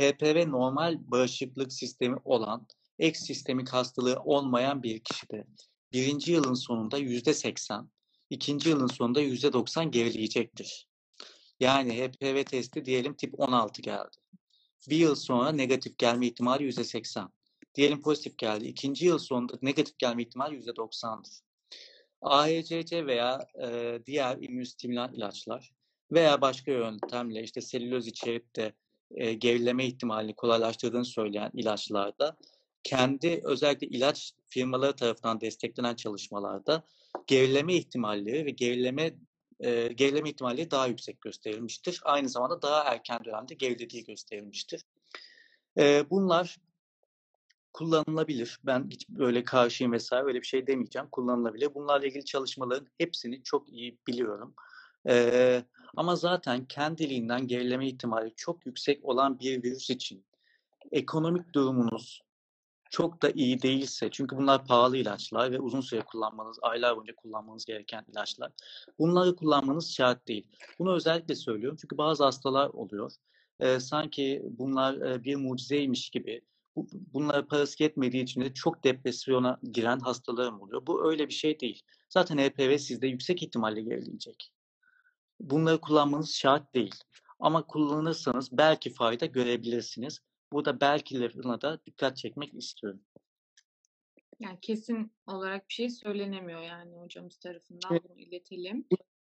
[0.01, 2.67] HPV normal bağışıklık sistemi olan,
[2.99, 5.47] ek sistemik hastalığı olmayan bir kişide
[5.93, 7.91] birinci yılın sonunda yüzde seksen,
[8.31, 10.89] ikinci yılın sonunda yüzde doksan gerileyecektir.
[11.61, 14.17] Yani HPV testi diyelim tip 16 geldi.
[14.89, 17.29] Bir yıl sonra negatif gelme ihtimali yüzde seksen.
[17.75, 18.67] Diyelim pozitif geldi.
[18.67, 21.33] İkinci yıl sonunda negatif gelme ihtimali yüzde doksandır.
[22.23, 25.73] AHCC veya e, diğer immünostimulan ilaçlar
[26.13, 28.73] veya başka yöntemle işte selüloz içerip de
[29.11, 32.37] e, gerileme ihtimalini kolaylaştırdığını söyleyen ilaçlarda
[32.85, 36.83] kendi özellikle ilaç firmaları tarafından desteklenen çalışmalarda
[37.27, 39.15] gerileme ihtimalleri ve gerileme
[39.61, 42.01] e, gerileme ihtimalleri daha yüksek gösterilmiştir.
[42.05, 44.83] Aynı zamanda daha erken dönemde gerilediği gösterilmiştir.
[45.79, 46.57] E, bunlar
[47.79, 48.61] kullanılabilir.
[48.65, 51.09] Ben hiç böyle karşıyım vesaire öyle bir şey demeyeceğim.
[51.09, 51.75] Kullanılabilir.
[51.75, 54.55] Bunlarla ilgili çalışmaların hepsini çok iyi biliyorum.
[55.09, 55.65] Ee,
[55.97, 60.25] ama zaten kendiliğinden gerileme ihtimali çok yüksek olan bir virüs için
[60.93, 62.23] ekonomik durumunuz
[62.91, 67.65] çok da iyi değilse, çünkü bunlar pahalı ilaçlar ve uzun süre kullanmanız, aylar boyunca kullanmanız
[67.65, 68.53] gereken ilaçlar.
[68.99, 70.47] Bunları kullanmanız şart değil.
[70.79, 73.13] Bunu özellikle söylüyorum çünkü bazı hastalar oluyor.
[73.61, 76.43] Ee, sanki bunlar e, bir mucizeymiş gibi
[76.93, 80.87] bunlara parası yetmediği için de çok depresyona giren hastalarım oluyor.
[80.87, 81.83] Bu öyle bir şey değil.
[82.09, 84.53] Zaten HPV sizde yüksek ihtimalle gerileyecek.
[85.41, 86.95] Bunları kullanmanız şart değil.
[87.41, 90.21] Ama kullanırsanız belki fayda görebilirsiniz.
[90.53, 93.01] Burada belkilerine da dikkat çekmek istiyorum.
[94.41, 98.03] Yani kesin olarak bir şey söylenemiyor yani hocamız tarafından evet.
[98.05, 98.87] bunu iletelim.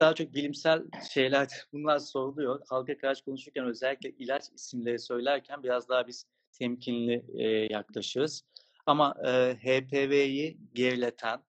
[0.00, 2.60] Daha çok bilimsel şeyler bunlar soruluyor.
[2.68, 8.44] Halka karşı konuşurken özellikle ilaç isimleri söylerken biraz daha biz temkinli e, yaklaşırız.
[8.86, 11.40] Ama e, HPV'yi gerileten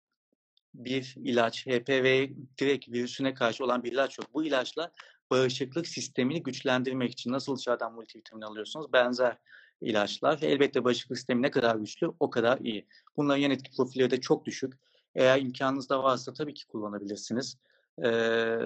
[0.73, 2.29] bir ilaç, HPV
[2.59, 4.27] direkt virüsüne karşı olan bir ilaç yok.
[4.33, 4.91] Bu ilaçla
[5.31, 9.37] bağışıklık sistemini güçlendirmek için nasıl dışarıdan multivitamin alıyorsunuz benzer
[9.81, 10.39] ilaçlar.
[10.41, 12.87] Elbette bağışıklık sistemi ne kadar güçlü o kadar iyi.
[13.17, 14.73] Bunların yan etki profilleri de çok düşük.
[15.15, 17.57] Eğer imkanınız da varsa tabii ki kullanabilirsiniz.
[18.03, 18.57] Ee,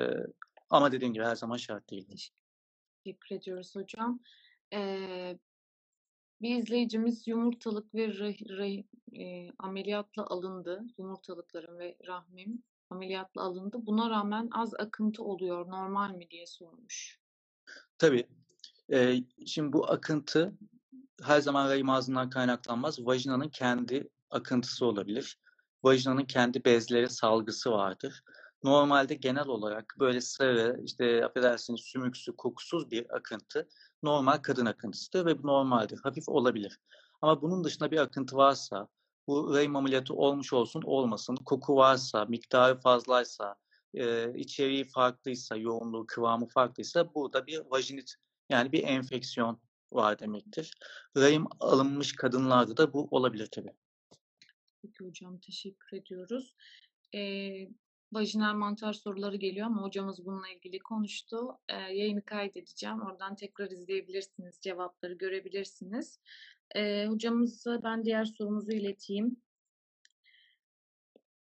[0.70, 2.08] ama dediğim gibi her zaman şart değil.
[3.04, 4.20] Teşekkür ediyoruz hocam.
[4.74, 5.38] Ee,
[6.42, 8.84] bir izleyicimiz yumurtalık ve rah, rah,
[9.20, 10.84] e, ameliyatla alındı.
[10.98, 13.78] Yumurtalıklarım ve rahmim ameliyatla alındı.
[13.86, 15.68] Buna rağmen az akıntı oluyor.
[15.68, 17.20] Normal mi diye sormuş.
[17.98, 18.28] Tabii.
[18.94, 19.16] Ee,
[19.46, 20.58] şimdi bu akıntı
[21.22, 23.06] her zaman rahim ağzından kaynaklanmaz.
[23.06, 25.40] Vajinanın kendi akıntısı olabilir.
[25.84, 28.24] Vajinanın kendi bezleri salgısı vardır.
[28.64, 33.68] Normalde genel olarak böyle sarı, işte affedersiniz sümüksü, kokusuz bir akıntı
[34.04, 36.00] normal kadın akıntısıdır ve bu normaldir.
[36.04, 36.80] Hafif olabilir.
[37.22, 38.88] Ama bunun dışında bir akıntı varsa,
[39.28, 43.56] bu rahim ameliyatı olmuş olsun olmasın, koku varsa, miktarı fazlaysa,
[43.94, 48.16] e, içeriği farklıysa, yoğunluğu, kıvamı farklıysa burada bir vajinit
[48.50, 50.78] yani bir enfeksiyon var demektir.
[51.18, 53.74] Rahim alınmış kadınlarda da bu olabilir tabii.
[54.82, 56.56] Peki hocam teşekkür ediyoruz.
[57.16, 57.70] Ee,
[58.12, 61.58] vajinal mantar soruları geliyor ama hocamız bununla ilgili konuştu.
[61.70, 63.02] Ee, yayını kaydedeceğim.
[63.02, 64.60] Oradan tekrar izleyebilirsiniz.
[64.62, 66.20] Cevapları görebilirsiniz.
[66.76, 69.38] Ee, hocamıza ben diğer sorumuzu ileteyim.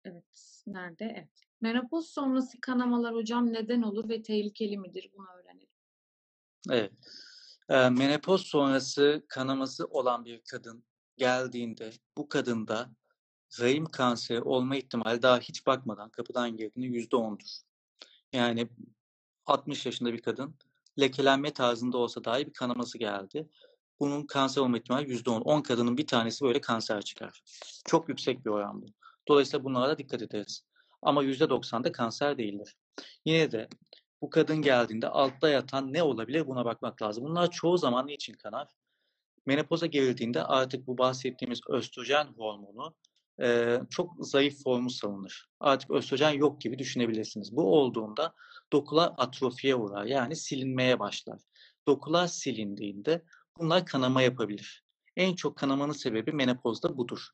[0.04, 0.62] Evet.
[0.66, 1.14] Nerede?
[1.16, 1.44] Evet.
[1.60, 5.10] Menopoz sonrası kanamalar hocam neden olur ve tehlikeli midir?
[5.16, 5.68] Bunu öğrenelim.
[6.70, 6.92] Evet.
[7.68, 10.84] E, menopoz sonrası kanaması olan bir kadın
[11.16, 12.90] geldiğinde bu kadında
[13.60, 17.48] rahim kanseri olma ihtimali daha hiç bakmadan kapıdan girdiğinde yüzde ondur.
[18.32, 18.68] Yani
[19.46, 20.54] 60 yaşında bir kadın
[21.00, 23.48] lekelenme tarzında olsa dahi bir kanaması geldi.
[24.00, 25.40] Bunun kanser olma ihtimali yüzde on.
[25.40, 27.42] 10 kadının bir tanesi böyle kanser çıkar.
[27.84, 28.86] Çok yüksek bir oran bu.
[29.28, 30.64] Dolayısıyla bunlara da dikkat ederiz.
[31.02, 32.76] Ama yüzde doksan kanser değildir.
[33.24, 33.68] Yine de
[34.22, 37.24] bu kadın geldiğinde altta yatan ne olabilir buna bakmak lazım.
[37.24, 38.68] Bunlar çoğu zaman niçin kanar?
[39.46, 42.94] Menopoza girildiğinde artık bu bahsettiğimiz östrojen hormonu
[43.42, 45.48] e, çok zayıf formu salınır.
[45.60, 47.56] Artık östrojen yok gibi düşünebilirsiniz.
[47.56, 48.34] Bu olduğunda
[48.72, 51.40] dokular atrofiye uğrar yani silinmeye başlar.
[51.86, 53.22] Dokular silindiğinde
[53.58, 54.84] bunlar kanama yapabilir.
[55.16, 57.28] En çok kanamanın sebebi menopozda budur.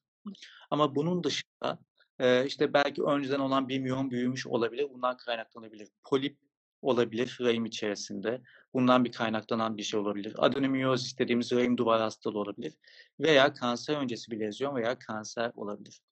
[0.70, 1.78] Ama bunun dışında
[2.18, 4.88] e, işte belki önceden olan bir miyon büyümüş olabilir.
[4.94, 5.88] Bundan kaynaklanabilir.
[6.04, 6.38] Polip
[6.84, 8.40] olabilir rahim içerisinde.
[8.74, 10.34] Bundan bir kaynaklanan bir şey olabilir.
[10.38, 12.74] Adenomiyozis dediğimiz rahim duvar hastalığı olabilir.
[13.20, 16.02] Veya kanser öncesi bir lezyon veya kanser olabilir.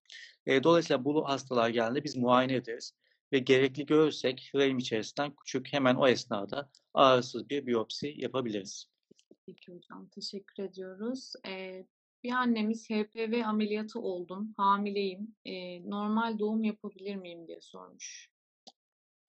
[0.46, 2.94] E, dolayısıyla bu hastalar geldiğinde biz muayene ederiz.
[3.32, 8.86] Ve gerekli görürsek rahim içerisinden küçük hemen o esnada ağrısız bir biyopsi yapabiliriz.
[9.46, 11.32] Peki hocam teşekkür ediyoruz.
[11.46, 11.86] Ee,
[12.24, 15.34] bir annemiz HPV ameliyatı oldum, hamileyim.
[15.44, 18.31] Ee, normal doğum yapabilir miyim diye sormuş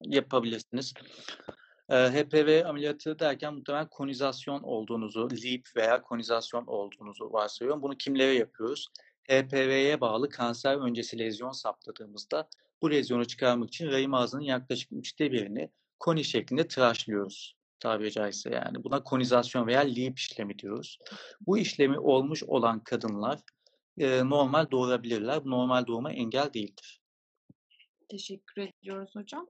[0.06, 0.94] yapabilirsiniz.
[1.90, 7.82] HPV ameliyatı derken muhtemelen konizasyon olduğunuzu, LEEP veya konizasyon olduğunuzu varsayıyorum.
[7.82, 8.88] Bunu kimlere yapıyoruz?
[9.30, 12.50] HPV'ye bağlı kanser öncesi lezyon saptadığımızda
[12.82, 18.84] bu lezyonu çıkarmak için rahim ağzının yaklaşık üçte birini koni şeklinde tıraşlıyoruz tabiri caizse yani.
[18.84, 21.00] Buna konizasyon veya LEEP işlemi diyoruz.
[21.48, 23.40] Bu işlemi olmuş olan kadınlar
[23.98, 25.42] e, normal doğurabilirler.
[25.46, 27.02] Normal doğuma engel değildir.
[28.10, 29.48] Teşekkür ediyoruz hocam.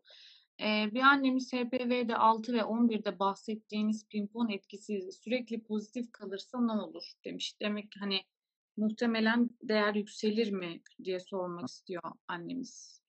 [0.63, 7.55] Bir annemiz HPV'de 6 ve 11'de bahsettiğiniz pimpon etkisi sürekli pozitif kalırsa ne olur demiş.
[7.61, 8.21] Demek ki hani
[8.77, 13.01] muhtemelen değer yükselir mi diye sormak istiyor annemiz.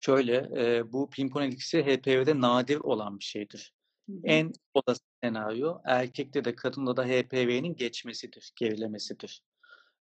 [0.00, 0.50] Şöyle,
[0.92, 3.74] bu pimpon etkisi HPV'de nadir olan bir şeydir.
[4.08, 4.20] Hı hı.
[4.24, 9.42] En olası senaryo erkekte de kadında da HPV'nin geçmesidir, gerilemesidir.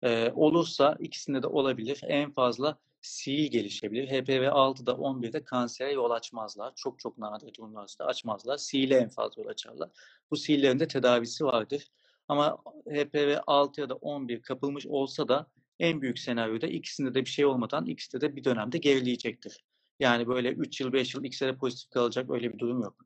[0.03, 2.01] Eee, olursa ikisinde de olabilir.
[2.07, 4.07] En fazla siil gelişebilir.
[4.07, 6.73] HPV 6'da 11'de kansere yol açmazlar.
[6.75, 8.57] Çok çok nadir durumlarda açmazlar.
[8.57, 9.89] Siile en fazla yol açarlar.
[10.31, 11.87] Bu siillerin de tedavisi vardır.
[12.27, 15.47] Ama HPV 6 ya da 11 kapılmış olsa da
[15.79, 19.63] en büyük senaryoda ikisinde de bir şey olmadan ikisi de bir dönemde gerileyecektir.
[19.99, 23.05] Yani böyle 3 yıl 5 yıl ikisi de pozitif kalacak öyle bir durum yok.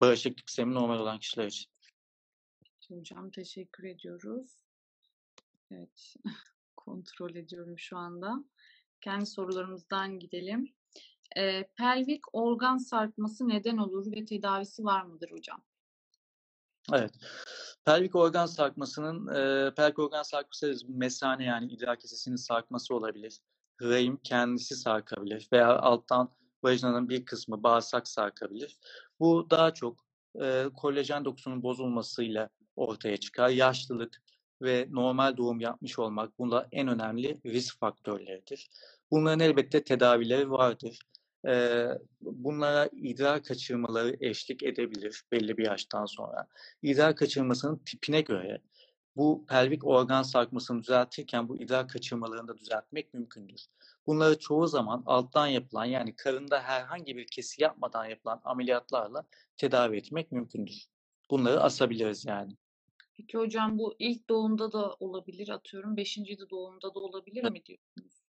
[0.00, 1.70] Bağışıklık sistemi normal olan kişiler için.
[2.88, 4.63] Hocam teşekkür ediyoruz.
[5.70, 6.14] Evet,
[6.76, 8.44] kontrol ediyorum şu anda.
[9.00, 10.74] Kendi sorularımızdan gidelim.
[11.36, 15.64] Eee, pelvik organ sarkması neden olur ve tedavisi var mıdır hocam?
[16.92, 17.12] Evet.
[17.84, 20.74] Pelvik organ sarkmasının, eee, pelvik organ sarkması.
[20.88, 23.40] Mesane yani idrar kesesinin sarkması olabilir.
[23.82, 26.30] Rahim kendisi sarkabilir veya alttan
[26.64, 28.78] vajinanın bir kısmı bağırsak sarkabilir.
[29.20, 30.00] Bu daha çok
[30.40, 33.48] eee, kolajen dokusunun bozulmasıyla ortaya çıkar.
[33.48, 34.22] Yaşlılık
[34.62, 38.70] ve normal doğum yapmış olmak bunlar en önemli risk faktörleridir.
[39.10, 40.98] Bunların elbette tedavileri vardır.
[41.46, 46.46] Eee, bunlara idrar kaçırmaları eşlik edebilir belli bir yaştan sonra.
[46.82, 48.60] İdrar kaçırmasının tipine göre
[49.16, 53.66] bu pelvik organ sarkmasını düzeltirken bu idrar kaçırmalarını da düzeltmek mümkündür.
[54.06, 59.24] Bunları çoğu zaman alttan yapılan yani karında herhangi bir kesi yapmadan yapılan ameliyatlarla
[59.56, 60.86] tedavi etmek mümkündür.
[61.30, 62.56] Bunları asabiliriz yani.
[63.16, 66.18] Peki hocam bu ilk doğumda da olabilir atıyorum 5.
[66.50, 68.24] doğumda da olabilir mi diyorsunuz?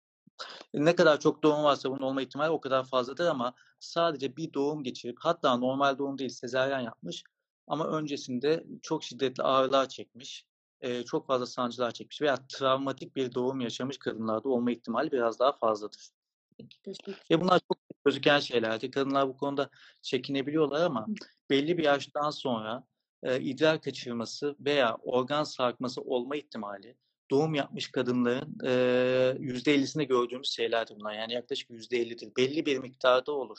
[0.74, 4.84] Ne kadar çok doğum varsa bunun olma ihtimali o kadar fazladır ama sadece bir doğum
[4.84, 7.24] geçirip hatta normal doğum değil sezaryen yapmış
[7.68, 10.46] ama öncesinde çok şiddetli ağrılar çekmiş,
[10.84, 15.52] eee, çok fazla sancılar çekmiş veya travmatik bir doğum yaşamış kadınlarda olma ihtimali biraz daha
[15.52, 16.10] fazladır.
[17.32, 18.92] Ve bunlar çok gözüken şeylerdir.
[18.92, 19.70] Kadınlar bu konuda
[20.02, 21.08] çekinebiliyorlar ama
[21.50, 22.84] belli bir yaştan sonra,
[23.26, 26.96] eee, idrar kaçırması veya organ sarkması olma ihtimali
[27.32, 31.14] doğum yapmış kadınların, eee, %50'sinde gördüğümüz şeylerdir bunlar.
[31.14, 32.32] Yani yaklaşık %50'dir.
[32.38, 33.58] Belli bir miktarda olur.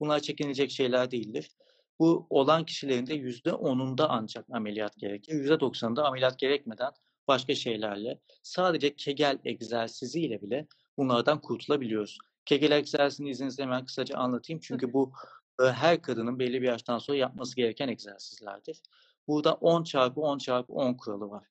[0.00, 1.50] Bunlar çekinilecek şeyler değildir.
[1.98, 5.32] Bu olan kişilerin de %10'unda ancak ameliyat gerekir.
[5.34, 6.92] %90'ında ameliyat gerekmeden
[7.28, 12.18] başka şeylerle sadece Kegel egzersiziyle bile bunlardan kurtulabiliyoruz.
[12.44, 14.60] Kegel egzersizini izninizle hemen kısaca anlatayım.
[14.64, 15.12] Çünkü bu,
[15.58, 18.82] her kadının belli bir yaştan sonra yapması gereken egzersizlerdir.
[19.28, 21.44] Burada 10 çarpı 10 çarpı 10 kuralı var.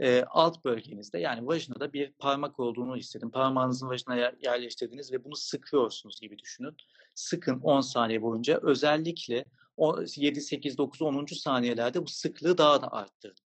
[0.00, 3.30] Eee, alt bölgenizde yani vajinada bir parmak olduğunu hissedin.
[3.30, 6.76] Parmağınızı vajinaya yerleştirdiniz ve bunu sıkıyorsunuz gibi düşünün.
[7.14, 8.60] Sıkın 10 saniye boyunca.
[8.62, 9.44] Özellikle
[9.76, 13.43] o 7, 8, 9, 10'uncu saniyelerde bu sıklığı daha da arttırın.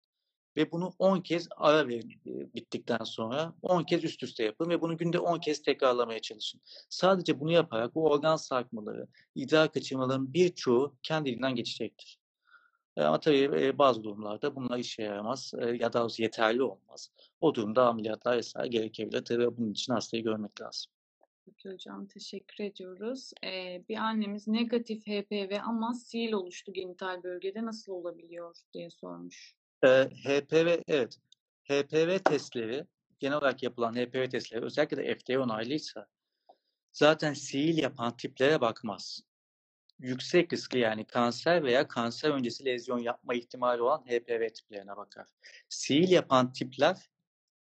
[0.57, 3.55] Ve bunu 10 kez ara verin eee, bittikten sonra.
[3.63, 6.61] 10 kez üst üste yapın ve bunu günde 10 kez tekrarlamaya çalışın.
[6.91, 12.21] Sadece bunu yaparak bu organ sarkmaları, idrar kaçırmalarının birçoğu kendiliğinden geçecektir.
[12.99, 17.11] Eee, ama tabii, eee, bazı durumlarda bunlar işe yaramaz, ya doğrusu yeterli olmaz.
[17.41, 18.55] O durumda ameliyatlar vs.
[18.71, 19.25] gerekebilir.
[19.25, 20.93] Tabii bunun için hastayı görmek lazım.
[21.47, 23.31] Peki hocam, teşekkür ediyoruz.
[23.43, 29.56] Eee, bir annemiz negatif HPV ama sil oluştu genital bölgede nasıl olabiliyor diye sormuş.
[29.85, 31.19] Eee, HPV evet.
[31.65, 32.87] HPV testleri,
[33.19, 36.07] genel olarak yapılan HPV testleri özellikle de FDA onaylıysa
[36.93, 39.21] zaten siil yapan tiplere bakmaz.
[39.99, 45.27] Yüksek riskli yani kanser veya kanser öncesi lezyon yapma ihtimali olan HPV tiplerine bakar.
[45.69, 47.11] Siil yapan tipler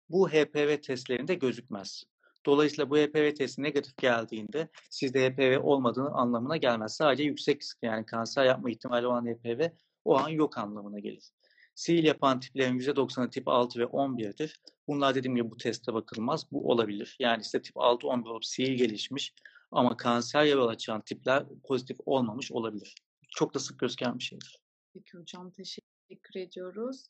[0.09, 2.05] bu HPV testlerinde gözükmez.
[2.47, 6.97] Dolayısıyla bu HPV testi negatif geldiğinde sizde HPV olmadığını anlamına gelmez.
[6.97, 9.69] Sadece yüksek riskli yani kanser yapma ihtimali olan HPV
[10.05, 11.33] o an yok anlamına gelir.
[11.75, 14.61] Siil yapan tiplerin %90'ı tip 6 ve 11'dir.
[14.89, 16.53] Bunlar dediğim gibi bu teste bakılmaz.
[16.53, 17.17] Bu olabilir.
[17.21, 19.35] Yani size tip 6, 11 olup siil gelişmiş
[19.71, 22.95] ama kanser yol açan tipler pozitif olmamış olabilir.
[23.29, 24.59] Çok da sık gözüken bir şeydir.
[24.95, 27.07] Peki hocam, teşekkür ediyoruz.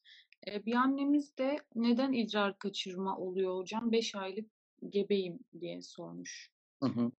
[0.46, 3.92] Eee, bir annemiz de neden idrar kaçırma oluyor hocam?
[3.92, 4.50] 5 aylık
[4.88, 6.50] gebeyim diye sormuş.
[6.82, 7.10] Hı hı.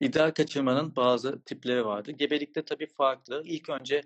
[0.00, 2.12] İdrar kaçırmanın bazı tipleri vardır.
[2.12, 3.42] Gebelikte tabii farklı.
[3.44, 4.02] İlk önce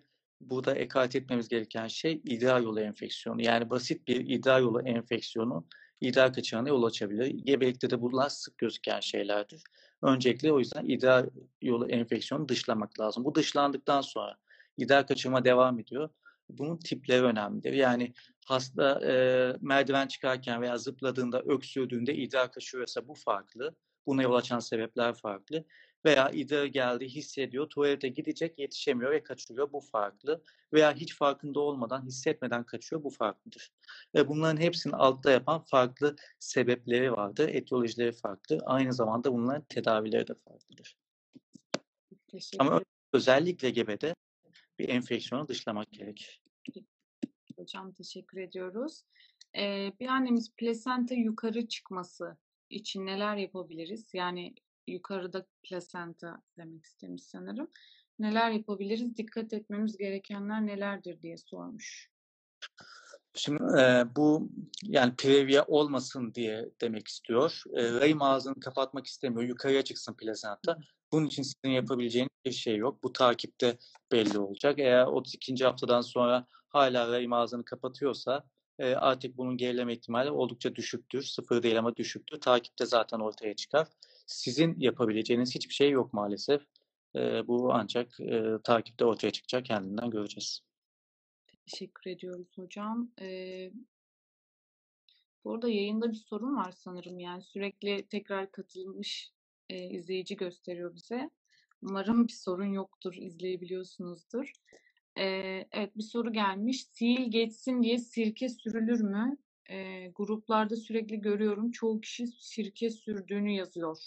[0.51, 3.42] burada ekart etmemiz gereken şey idrar yolu enfeksiyonu.
[3.42, 5.66] Yani basit bir idrar yolu enfeksiyonu
[6.01, 7.26] idrar kaçırmana yol açabilir.
[7.26, 9.62] Gebelikte de bunlar sık gözüken şeylerdir.
[10.03, 11.26] Öncelikle o yüzden idrar
[11.62, 13.24] yolu enfeksiyonu dışlamak lazım.
[13.24, 14.36] Bu dışlandıktan sonra
[14.76, 16.09] idrar kaçırma devam ediyor.
[16.49, 17.72] Bunun tipleri önemlidir.
[17.72, 18.12] Yani
[18.47, 23.74] hasta, eee, merdiven çıkarken veya zıpladığında, öksürdüğünde idrar kaçırıyorsa bu farklı.
[24.07, 25.64] Buna yol açan sebepler farklı.
[26.05, 29.72] Veya idrar geldi, hissediyor, tuvalete gidecek, yetişemiyor ve kaçırıyor.
[29.72, 30.42] Bu farklı.
[30.72, 33.05] Veya hiç farkında olmadan, hissetmeden kaçıyor.
[33.05, 33.72] Bu farklıdır.
[34.14, 37.48] Ve bunların hepsini altta yapan farklı sebepleri vardır.
[37.48, 38.59] Etiyolojileri farklı.
[38.64, 40.96] Aynı zamanda bunların tedavileri de farklıdır.
[42.28, 42.80] Teşekkür Ama
[43.12, 44.14] özellikle gebede
[44.78, 46.40] bir enfeksiyonu dışlamak gerekir.
[47.57, 49.02] Hocam teşekkür ediyoruz.
[49.57, 52.36] Ee, bir annemiz plasenta yukarı çıkması
[52.70, 54.14] için neler yapabiliriz?
[54.14, 54.55] Yani
[54.87, 57.68] yukarıda plasenta demek istemiş sanırım.
[58.18, 59.16] Neler yapabiliriz?
[59.16, 62.11] Dikkat etmemiz gerekenler nelerdir diye sormuş.
[63.35, 64.49] Şimdi e, bu
[64.82, 67.62] yani previa olmasın diye demek istiyor.
[67.76, 69.43] E, rahim ağzını kapatmak istemiyor.
[69.43, 70.78] Yukarıya çıksın plasenta.
[71.12, 73.03] Bunun için sizin yapabileceğiniz bir şey yok.
[73.03, 73.78] Bu takipte
[74.12, 74.78] belli olacak.
[74.78, 75.64] Eğer 32.
[75.64, 78.45] haftadan sonra hala rahim ağzını kapatıyorsa
[78.78, 81.22] e, artık bunun gerileme ihtimali oldukça düşüktür.
[81.22, 82.41] Sıfır değil ama düşüktür.
[82.41, 83.89] Takipte zaten ortaya çıkar.
[84.27, 86.62] Sizin yapabileceğiniz hiçbir şey yok maalesef.
[87.16, 89.64] E, bu ancak e, takipte ortaya çıkacak.
[89.64, 90.61] Kendinden göreceğiz.
[91.66, 93.11] Teşekkür ediyoruz hocam.
[93.20, 93.70] Ee,
[95.45, 97.20] bu yayında bir sorun var sanırım.
[97.20, 99.33] Yani sürekli tekrar katılmış
[99.68, 101.31] e, izleyici gösteriyor bize.
[101.83, 104.53] Umarım bir sorun yoktur, izleyebiliyorsunuzdur.
[105.18, 106.87] Ee, evet bir soru gelmiş.
[106.95, 109.37] Sil geçsin diye sirke sürülür mü?
[109.71, 111.71] Ee, gruplarda sürekli görüyorum.
[111.71, 113.99] Çoğu kişi sirke sürdüğünü yazıyor.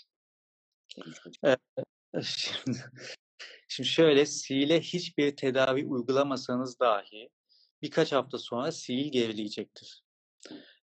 [1.44, 1.60] Evet.
[2.24, 2.78] Şimdi,
[3.68, 7.30] şimdi şöyle sihile hiçbir tedavi uygulamasanız dahi
[7.82, 10.04] birkaç hafta sonra sihil gerileyecektir.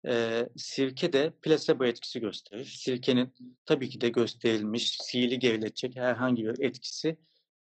[0.06, 2.64] Ee, sirke de plasebo etkisi gösterir.
[2.64, 3.34] Sirkenin
[3.66, 7.16] tabii ki de gösterilmiş sihili geriletecek herhangi bir etkisi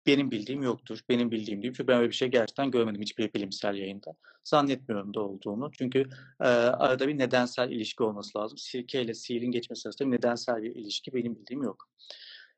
[0.06, 1.00] benim bildiğim yoktur.
[1.08, 1.72] Benim bildiğim değil.
[1.76, 4.14] Çünkü ben öyle bir şey gerçekten görmedim hiçbir bilimsel yayında.
[4.44, 5.70] Zannetmiyorum da olduğunu.
[5.72, 6.04] Çünkü
[6.40, 8.58] e, arada bir nedensel ilişki olması lazım.
[8.58, 11.88] Sirke ile sihilin geçmesi arasında bir nedensel bir ilişki benim bildiğim yok.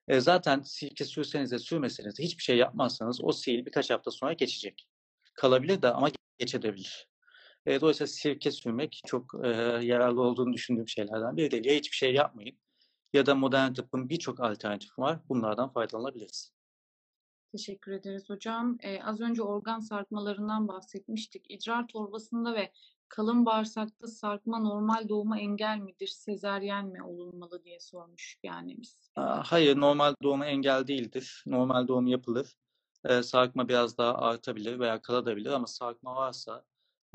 [0.09, 4.32] E, zaten sirke sürseniz de sürmeseniz de hiçbir şey yapmazsanız o sihil birkaç hafta sonra
[4.32, 4.88] geçecek.
[5.34, 7.09] Kalabilir de ama geçebilir.
[7.66, 9.49] E, dolayısıyla sirke sürmek çok e,
[9.82, 11.64] yararlı olduğunu düşündüğüm şeylerden biri değil.
[11.64, 12.59] Ya hiçbir şey yapmayın
[13.12, 15.18] ya da modern tıbbın birçok alternatifi var.
[15.28, 16.57] Bunlardan faydalanabiliriz.
[17.53, 18.78] Teşekkür ederiz hocam.
[18.80, 21.46] Ee, az önce organ sarkmalarından bahsetmiştik.
[21.49, 22.72] İdrar torbasında ve
[23.09, 26.07] kalın bağırsakta sarkma normal doğuma engel midir?
[26.07, 29.11] Sezeryen mi olunmalı diye sormuş bir annemiz.
[29.44, 31.42] Hayır, normal doğuma engel değildir.
[31.46, 32.57] Normal doğum yapılır.
[33.05, 36.64] Ee, sarkma biraz daha artabilir veya kalabilir ama sarkma varsa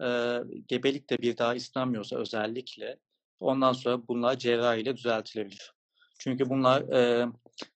[0.02, 3.00] e, gebelik de bir daha istenmiyorsa özellikle
[3.40, 5.74] ondan sonra bunlar cerrahi ile düzeltilebilir.
[6.24, 7.28] Çünkü bunlar e,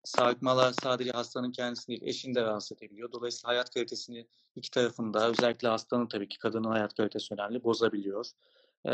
[0.04, 3.12] sarkmalar sadece hastanın kendisini değil, eşini de rahatsız edebiliyor.
[3.12, 8.26] Dolayısıyla hayat kalitesini iki tarafında, özellikle hastanın tabii ki kadının hayat kalitesi önemli, bozabiliyor.
[8.86, 8.92] E,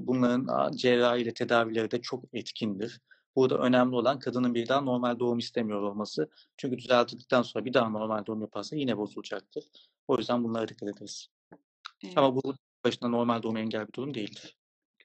[0.00, 3.00] bunların cerrahi tedavileri de çok etkindir.
[3.36, 6.30] Burada önemli olan kadının bir daha normal doğum istemiyor olması.
[6.56, 9.64] Çünkü düzeltildikten sonra bir daha normal doğum yaparsa yine bozulacaktır.
[10.08, 11.26] O yüzden bunlara dikkat ederiz.
[12.04, 12.18] Evet.
[12.18, 12.54] Ama bu
[12.84, 14.56] başına normal doğum engel bir durum değildir.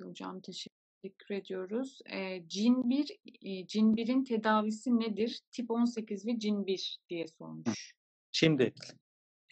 [0.01, 1.99] Hocam teşekkür Teşekkür ediyoruz.
[2.05, 5.41] E, cin 1, e, cin 1'in tedavisi nedir?
[5.51, 7.95] Tip 18 ve cin 1 diye sormuş.
[8.31, 8.73] Şimdi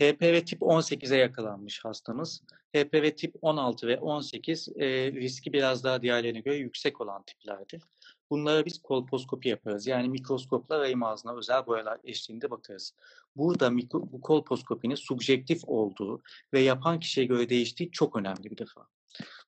[0.01, 2.43] HPV tip 18'e yakalanmış hastamız.
[2.75, 7.83] HPV tip 16 ve 18 e, riski biraz daha diğerlerine göre yüksek olan tiplerdir.
[8.29, 9.87] Bunlara biz kolposkopi yaparız.
[9.87, 12.95] Yani mikroskopla rahim ağzına özel boyalar eşliğinde bakarız.
[13.35, 16.21] Burada mikro, bu kolposkopinin subjektif olduğu
[16.53, 18.87] ve yapan kişiye göre değiştiği çok önemli bir defa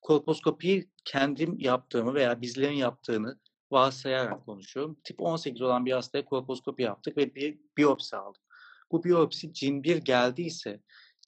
[0.02, 3.40] kolposkopiyi kendim yaptığımı veya bizlerin yaptığını
[3.72, 4.98] varsayarak konuşuyorum.
[5.04, 8.42] Tip 18 olan bir hastaya kolposkopi yaptık ve bir biyopsi aldık.
[8.92, 10.80] Bu biyopsi CIN1 geldiyse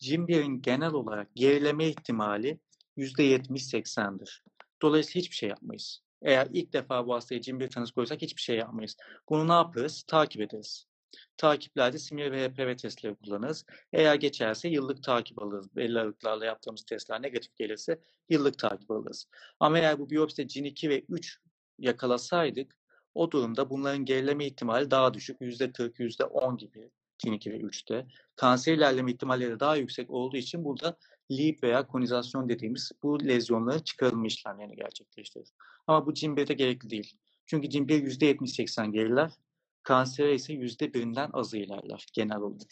[0.01, 2.59] CIN1'in genel olarak gerileme ihtimali
[2.97, 4.43] %70-80'dir.
[4.81, 6.01] Dolayısıyla hiçbir şey yapmayız.
[6.21, 8.97] Eğer ilk defa bu hastaya CIN1 tanısı koysak hiçbir şey yapmayız.
[9.29, 10.03] Bunu ne yaparız?
[10.07, 10.87] Takip ederiz
[11.37, 13.65] takiplerde simir ve HPV testleri kullanırız.
[13.93, 15.75] Eğer geçerse yıllık takip alırız.
[15.75, 17.99] Belli aralıklarla yaptığımız testler negatif gelirse
[18.29, 19.27] yıllık takip alırız.
[19.59, 21.39] Ama eğer bu biyopside cin 2 ve 3
[21.79, 22.75] yakalasaydık
[23.13, 25.41] o durumda bunların gerileme ihtimali daha düşük.
[25.41, 28.07] %40, %10 gibi cin 2 ve 3'te.
[28.35, 30.97] Kanser ilerleme ihtimalleri daha yüksek olduğu için burada
[31.31, 35.53] LEAP veya konizasyon dediğimiz bu lezyonların çıkarılma işlemlerini gerçekleştiririz.
[35.87, 37.17] Ama bu cin 1'de gerekli değil.
[37.45, 39.31] Çünkü cin 1 %70-80 geriler.
[39.87, 42.71] Kansere ise yüzde birinden azı ilerler genel olarak.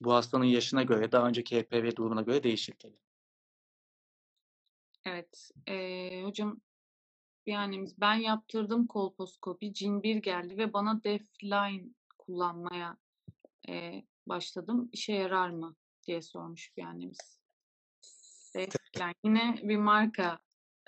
[0.00, 2.98] Bu hastanın yaşına göre, daha önceki HPV durumuna göre değişir tabii.
[5.04, 5.50] Evet.
[5.66, 6.60] E, hocam
[7.54, 9.74] annemiz ben yaptırdım kolposkopi.
[9.74, 11.84] Cin bir geldi ve bana Defline
[12.18, 12.96] kullanmaya
[13.68, 14.88] e, başladım.
[14.92, 15.76] İşe yarar mı
[16.06, 17.40] diye sormuş bir annemiz.
[18.54, 20.38] Defline yine bir marka.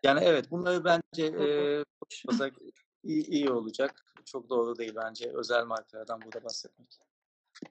[0.03, 1.85] Yani evet bunları bence e,
[3.03, 4.06] iyi, iyi olacak.
[4.27, 6.99] Çok doğru değil bence özel markalardan burada bahsetmek.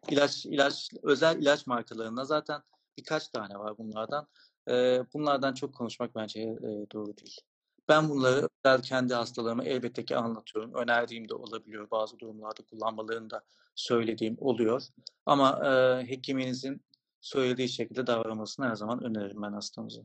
[0.09, 2.61] İlaç, ilaç, özel ilaç markalarında zaten
[2.97, 4.27] birkaç tane var bunlardan.
[4.69, 7.41] Ee, bunlardan çok konuşmak bence e, doğru değil.
[7.89, 10.73] Ben bunları özel kendi hastalarıma elbette ki anlatıyorum.
[10.73, 11.91] Önerdiğim de olabiliyor.
[11.91, 13.43] Bazı durumlarda kullanmalarını da
[13.75, 14.83] söylediğim oluyor.
[15.25, 16.81] Ama e, hekiminizin
[17.21, 20.01] söylediği şekilde davranmasını her zaman öneririm ben hastamıza.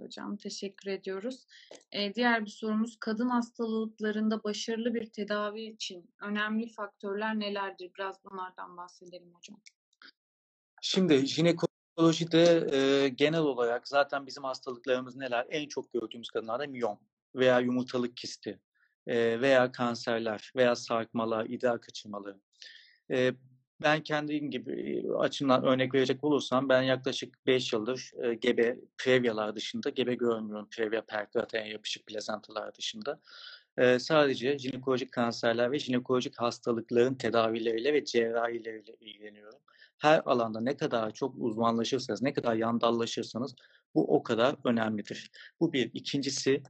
[0.00, 1.46] Hocam teşekkür ediyoruz.
[1.92, 7.90] Ee, diğer bir sorumuz kadın hastalıklarında başarılı bir tedavi için önemli faktörler nelerdir?
[7.98, 9.60] Biraz bunlardan bahsedelim hocam.
[10.82, 15.46] Şimdi jinekolojide e, genel olarak zaten bizim hastalıklarımız neler?
[15.50, 16.98] En çok gördüğümüz kadınlarda miyom
[17.34, 18.60] veya yumurtalık kisti
[19.06, 22.40] e, veya kanserler veya sarkmalar, idrar kaçırmaları.
[23.10, 23.32] E,
[23.82, 29.90] ben kendim gibi açımdan örnek verecek olursam ben yaklaşık 5 yıldır e, gebe prevyalar dışında
[29.90, 30.68] gebe görmüyorum.
[30.70, 33.20] Previa perkrataya yapışık plazantalar dışında.
[33.78, 39.58] E, sadece jinekolojik kanserler ve jinekolojik hastalıkların tedavileriyle ve cerrahileriyle ilgileniyorum.
[39.98, 43.54] Her alanda ne kadar çok uzmanlaşırsanız, ne kadar yandallaşırsanız
[43.94, 45.30] bu o kadar önemlidir.
[45.60, 45.90] Bu bir.
[45.94, 46.62] İkincisi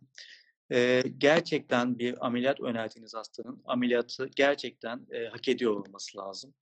[0.72, 6.54] e, gerçekten bir ameliyat önerdiğiniz hastanın ameliyatı gerçekten e, hak ediyor olması lazım.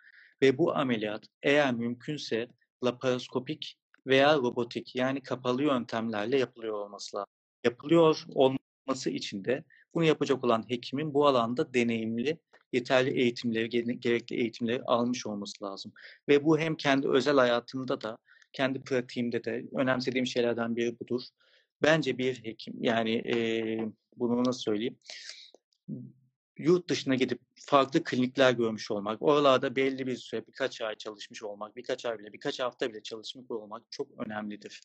[0.42, 2.48] Ve bu ameliyat eğer mümkünse
[2.84, 7.32] laparoskopik veya robotik yani kapalı yöntemlerle yapılıyor olması lazım.
[7.64, 9.64] Yapılıyor olması için de
[9.94, 12.38] bunu yapacak olan hekimin bu alanda deneyimli,
[12.72, 13.68] yeterli eğitimleri,
[14.00, 15.92] gerekli eğitimleri almış olması lazım.
[16.28, 18.18] Ve bu hem kendi özel hayatımda da,
[18.52, 21.22] kendi pratiğimde de önemsediğim şeylerden biri budur.
[21.82, 23.36] Bence bir hekim, yani e,
[24.16, 24.98] bunu nasıl söyleyeyim,
[26.58, 31.76] yurt dışına gidip farklı klinikler görmüş olmak, oralarda belli bir süre birkaç ay çalışmış olmak,
[31.76, 34.80] birkaç ay bile, birkaç hafta bile çalışmış olmak çok önemlidir.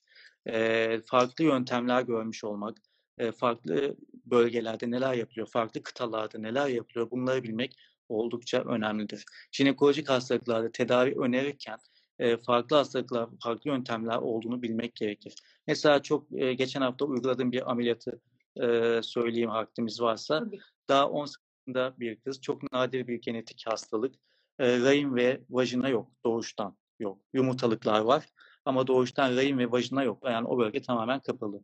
[0.45, 2.78] E, farklı yöntemler görmüş olmak,
[3.17, 3.95] e, farklı
[4.26, 7.76] bölgelerde neler yapılıyor, farklı kıtalarda neler yapılıyor bunları bilmek
[8.09, 9.26] oldukça önemlidir.
[9.51, 11.78] Jinekolojik hastalıklarda tedavi önerirken
[12.19, 15.36] e, farklı hastalıklar, farklı yöntemler olduğunu bilmek gerekir.
[15.67, 18.21] Mesela çok e, geçen hafta uyguladığım bir ameliyatı
[18.61, 20.39] e, söyleyeyim vaktimiz varsa.
[20.39, 20.59] Tabii.
[20.89, 21.26] Daha 10
[21.68, 22.41] yaşında bir kız.
[22.41, 24.16] Çok nadir bir genetik hastalık.
[24.59, 26.11] E, rahim ve vajina yok.
[26.26, 27.20] Doğuştan yok.
[27.34, 28.26] Yumurtalıklar var.
[28.66, 30.24] Ama doğuştan rahim ve vajina yok.
[30.26, 31.64] Yani o bölge tamamen kapalı.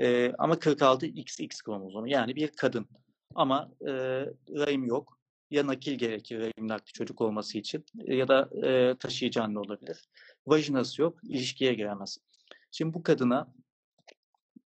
[0.00, 2.08] E, ama 46 XX kromozomu.
[2.08, 2.86] Yani bir kadın.
[3.34, 3.92] Ama e,
[4.50, 5.18] rahim yok.
[5.50, 10.08] Ya nakil gerekir rahim nakli çocuk olması için ya da e, taşıyıcı anne olabilir.
[10.46, 11.18] Vajinası yok.
[11.24, 12.18] ilişkiye giremez.
[12.70, 13.52] Şimdi bu kadına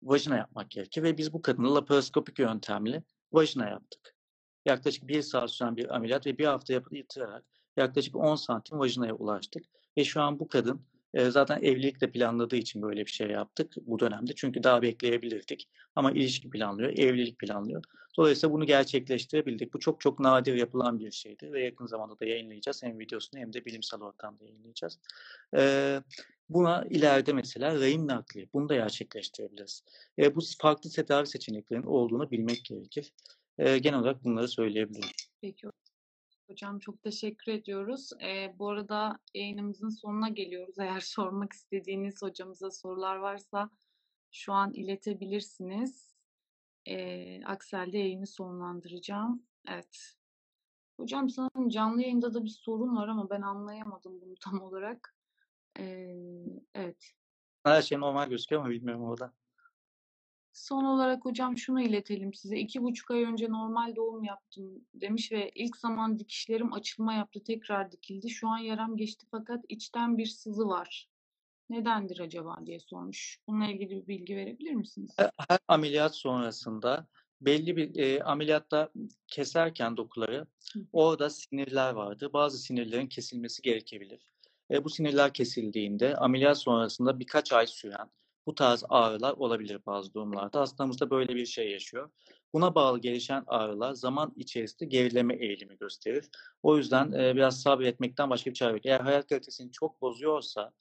[0.04, 4.19] vajina yapmak gerekir ve biz bu kadına laparoskopik yöntemle vajina yaptık
[4.70, 7.44] yaklaşık bir saat süren bir ameliyat ve bir hafta yatırarak
[7.78, 9.64] yaklaşık 10 santim vajinaya ulaştık.
[9.98, 10.82] Ve şu an bu kadın
[11.14, 14.36] e, zaten evlilik de planladığı için böyle bir şey yaptık bu dönemde.
[14.36, 15.70] Çünkü daha bekleyebilirdik.
[15.96, 17.84] Ama ilişki planlıyor, evlilik planlıyor.
[18.18, 19.74] Dolayısıyla bunu gerçekleştirebildik.
[19.74, 22.84] Bu çok çok nadir yapılan bir şeydi ve yakın zamanda da yayınlayacağız.
[22.84, 25.00] Hem videosunu hem de bilimsel ortamda yayınlayacağız.
[25.56, 26.02] Ee,
[26.50, 29.84] buna ileride mesela rahim nakli, bunu da gerçekleştirebiliriz.
[30.20, 33.14] Ee, bu farklı tedavi seçeneklerinin olduğunu bilmek gerekir.
[33.60, 35.10] E, genel olarak bunları söyleyebilirim.
[35.42, 35.68] Peki
[36.48, 38.10] hocam çok teşekkür ediyoruz.
[38.24, 40.76] E, bu arada yayınımızın sonuna geliyoruz.
[40.80, 43.70] Eğer sormak istediğiniz hocamıza sorular varsa
[44.32, 46.16] şu an iletebilirsiniz.
[46.86, 49.44] E, Aksel'de yayını sonlandıracağım.
[49.70, 50.16] Evet.
[51.00, 55.16] Hocam sanırım canlı yayında da bir sorun var ama ben anlayamadım bunu tam olarak.
[55.80, 56.16] Ee,
[56.76, 57.12] evet.
[57.64, 59.34] Her şey normal gözüküyor ama bilmiyorum orada.
[60.60, 62.58] Son olarak hocam şunu iletelim size.
[62.58, 67.44] İki buçuk ay önce normal doğum yaptım demiş ve ilk zaman dikişlerim açılma yaptı.
[67.44, 68.30] Tekrar dikildi.
[68.30, 71.10] Şu an yaram geçti fakat içten bir sızı var.
[71.70, 73.40] Nedendir acaba diye sormuş.
[73.48, 75.16] Bununla ilgili bir bilgi verebilir misiniz?
[75.18, 77.08] Her ameliyat sonrasında
[77.42, 78.90] belli bir e, ameliyatta
[79.28, 80.48] keserken dokuları
[80.94, 82.30] orada sinirler vardı.
[82.34, 84.34] Bazı sinirlerin kesilmesi gerekebilir.
[84.72, 88.10] E, bu sinirler kesildiğinde ameliyat sonrasında birkaç ay süren
[88.50, 90.60] bu tarz ağrılar olabilir bazı durumlarda.
[90.60, 92.10] Hastamızda böyle bir şey yaşıyor.
[92.54, 96.30] Buna bağlı gelişen ağrılar zaman içerisinde gerileme eğilimi gösterir.
[96.64, 98.86] O yüzden e, biraz sabretmekten başka bir çare yok.
[98.86, 100.72] Eğer hayat kalitesini çok bozuyorsa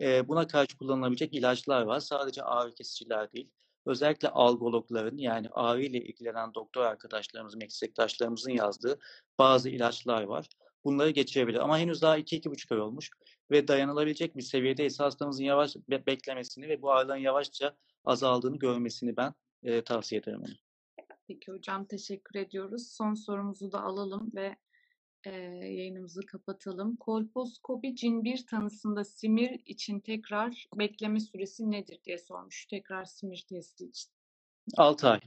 [0.00, 2.00] e, buna karşı kullanılabilecek ilaçlar var.
[2.00, 3.50] Sadece ağrı kesiciler değil.
[3.86, 8.98] Özellikle algologların yani ağrı ile ilgilenen doktor arkadaşlarımızın, meslektaşlarımızın yazdığı
[9.38, 10.48] bazı ilaçlar var.
[10.84, 11.58] Bunları geçirebilir.
[11.58, 13.10] Ama henüz daha 2-2,5 ay olmuş
[13.50, 19.34] ve dayanılabilecek bir seviyede ise hastamızın yavaş beklemesini ve bu ağrıların yavaşça azaldığını görmesini ben
[19.62, 20.40] e, tavsiye ederim.
[20.40, 20.54] Ona.
[21.28, 22.88] Peki hocam teşekkür ediyoruz.
[22.92, 24.56] Son sorumuzu da alalım ve
[25.24, 25.30] e,
[25.66, 26.96] yayınımızı kapatalım.
[26.96, 32.66] Kolposkopi cin bir tanısında simir için tekrar bekleme süresi nedir diye sormuş.
[32.66, 34.10] Tekrar simir testi için.
[34.76, 35.20] 6 ay.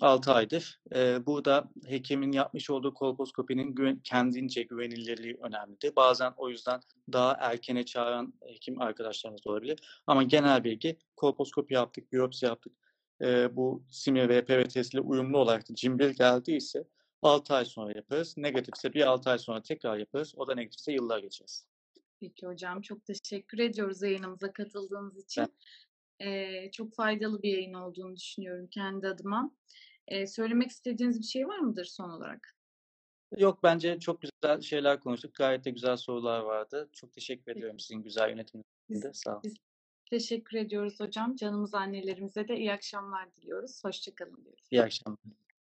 [0.00, 0.80] 6 aydır.
[0.94, 5.96] Eee, burada hekimin yapmış olduğu kolposkopinin güven kendince güvenilirliği önemlidir.
[5.96, 6.80] Bazen o yüzden
[7.12, 10.02] daha erkene çağıran hekim arkadaşlarımız da olabilir.
[10.06, 12.72] Ama genel bilgi kolposkopi yaptık, biyopsi yaptık.
[13.20, 16.84] Eee, bu simya ve PV testiyle uyumlu olarak da cimri geldiyse
[17.22, 18.34] 6 ay sonra yaparız.
[18.36, 20.32] Negatifse bir 6 ay sonra tekrar yaparız.
[20.36, 21.66] O da negatifse yıllar geçeriz.
[22.20, 25.46] Peki hocam, çok teşekkür ediyoruz yayınımıza katıldığınız için.
[26.20, 29.50] Eee, çok faydalı bir yayın olduğunu düşünüyorum kendi adıma.
[30.10, 32.56] Eee, söylemek istediğiniz bir şey var mıdır son olarak?
[33.38, 35.34] Yok, bence çok güzel şeyler konuştuk.
[35.34, 36.88] Gayet de güzel sorular vardı.
[36.92, 39.12] Çok teşekkür ediyorum sizin güzel yönetiminiz Biz için de.
[39.14, 39.42] Sağ olun.
[39.44, 39.54] biz
[40.10, 41.36] teşekkür ediyoruz hocam.
[41.36, 43.84] Canımız annelerimize de iyi akşamlar diliyoruz.
[43.84, 44.68] Hoşça kalın diyoruz.
[44.70, 45.18] İyi akşamlar.